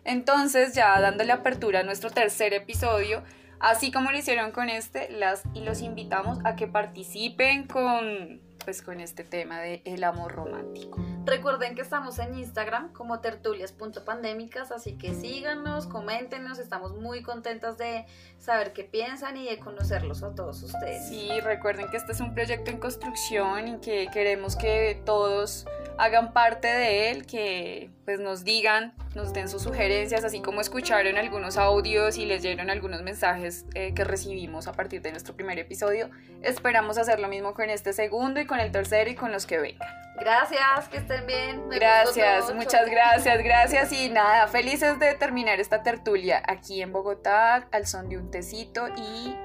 Entonces, 0.05 0.73
ya 0.73 1.01
dándole 1.01 1.33
apertura 1.33 1.81
a 1.81 1.83
nuestro 1.83 2.11
tercer 2.11 2.55
episodio, 2.55 3.25
así 3.61 3.93
como 3.93 4.11
lo 4.11 4.19
hicieron 4.19 4.51
con 4.51 4.69
este, 4.69 5.11
las 5.11 5.43
y 5.55 5.61
los 5.61 5.81
invitamos 5.81 6.39
a 6.45 6.57
que 6.57 6.67
participen 6.67 7.67
con 7.67 8.41
pues 8.67 8.83
con 8.83 9.01
este 9.01 9.23
tema 9.23 9.61
de 9.61 9.81
el 9.85 10.03
amor 10.03 10.33
romántico. 10.33 10.99
Recuerden 11.25 11.77
que 11.77 11.83
estamos 11.83 12.19
en 12.19 12.37
Instagram 12.37 12.93
como 12.93 13.21
tertulias.pandémicas, 13.21 14.73
así 14.73 14.99
que 14.99 15.15
síganos, 15.15 15.87
coméntenos, 15.87 16.59
estamos 16.59 16.97
muy 16.97 17.23
contentas 17.23 17.79
de 17.79 18.07
saber 18.39 18.73
qué 18.73 18.83
piensan 18.83 19.37
y 19.37 19.45
de 19.45 19.61
conocerlos 19.61 20.25
a 20.25 20.35
todos 20.35 20.65
ustedes. 20.65 21.09
Sí, 21.09 21.31
recuerden 21.43 21.89
que 21.91 21.97
este 21.97 22.11
es 22.11 22.21
un 22.21 22.35
proyecto 22.35 22.73
en 22.73 22.79
construcción 22.79 23.69
y 23.69 23.79
que 23.79 24.09
queremos 24.13 24.57
que 24.57 25.01
todos 25.07 25.67
hagan 25.99 26.33
parte 26.33 26.69
de 26.69 27.11
él, 27.11 27.27
que 27.27 27.91
pues 28.05 28.21
nos 28.21 28.45
digan, 28.45 28.95
nos 29.15 29.33
den 29.33 29.49
sus 29.49 29.63
sugerencias, 29.63 30.25
así 30.25 30.41
como 30.41 30.61
escucharon 30.61 31.17
algunos 31.17 31.57
audios 31.57 32.19
y 32.19 32.27
leyeron 32.27 32.71
algunos 32.71 33.03
mensajes 33.03 33.67
eh, 33.75 33.93
que 33.95 34.05
recibimos 34.05 34.69
a 34.69 34.73
partir 34.73 35.03
de 35.03 35.11
nuestro 35.11 35.35
primer 35.35 35.59
episodio. 35.59 36.11
Esperamos 36.43 36.99
hacer 36.99 37.21
lo 37.21 37.29
mismo 37.29 37.55
con 37.55 37.71
este 37.71 37.93
segundo 37.93 38.41
y 38.41 38.47
con 38.47 38.61
el 38.61 38.71
tercero 38.71 39.11
y 39.11 39.15
con 39.15 39.33
los 39.33 39.47
que 39.47 39.59
vengan. 39.59 39.89
Gracias, 40.19 40.89
que 40.89 40.97
estén 40.99 41.27
bien. 41.27 41.69
Me 41.69 41.77
Gracias, 41.77 42.55
muchas 42.55 42.89
gracias, 42.89 43.43
gracias 43.43 43.93
y 43.93 44.09
nada, 44.09 44.47
felices 44.49 44.99
de 44.99 45.15
terminar 45.15 45.61
esta 45.61 45.83
tertulia 45.83 46.43
aquí 46.47 46.81
en 46.81 46.93
Bogotá 46.93 47.69
al 47.71 47.87
son 47.87 48.09
de 48.09 48.17
un 48.17 48.31
tecito 48.31 48.89
y 48.97 49.37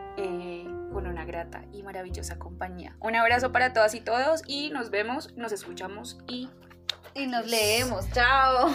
con 1.01 1.09
una 1.09 1.25
grata 1.25 1.63
y 1.73 1.81
maravillosa 1.81 2.37
compañía. 2.37 2.95
Un 2.99 3.15
abrazo 3.15 3.51
para 3.51 3.73
todas 3.73 3.95
y 3.95 4.01
todos 4.01 4.43
y 4.45 4.69
nos 4.69 4.91
vemos, 4.91 5.33
nos 5.35 5.51
escuchamos 5.51 6.19
y 6.27 6.47
Y 7.15 7.25
nos 7.25 7.47
leemos. 7.47 8.05
Chao. 8.11 8.69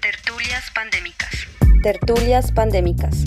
Tertulias 0.00 0.70
pandémicas. 0.74 1.30
Tertulias 1.82 2.52
pandémicas. 2.52 3.24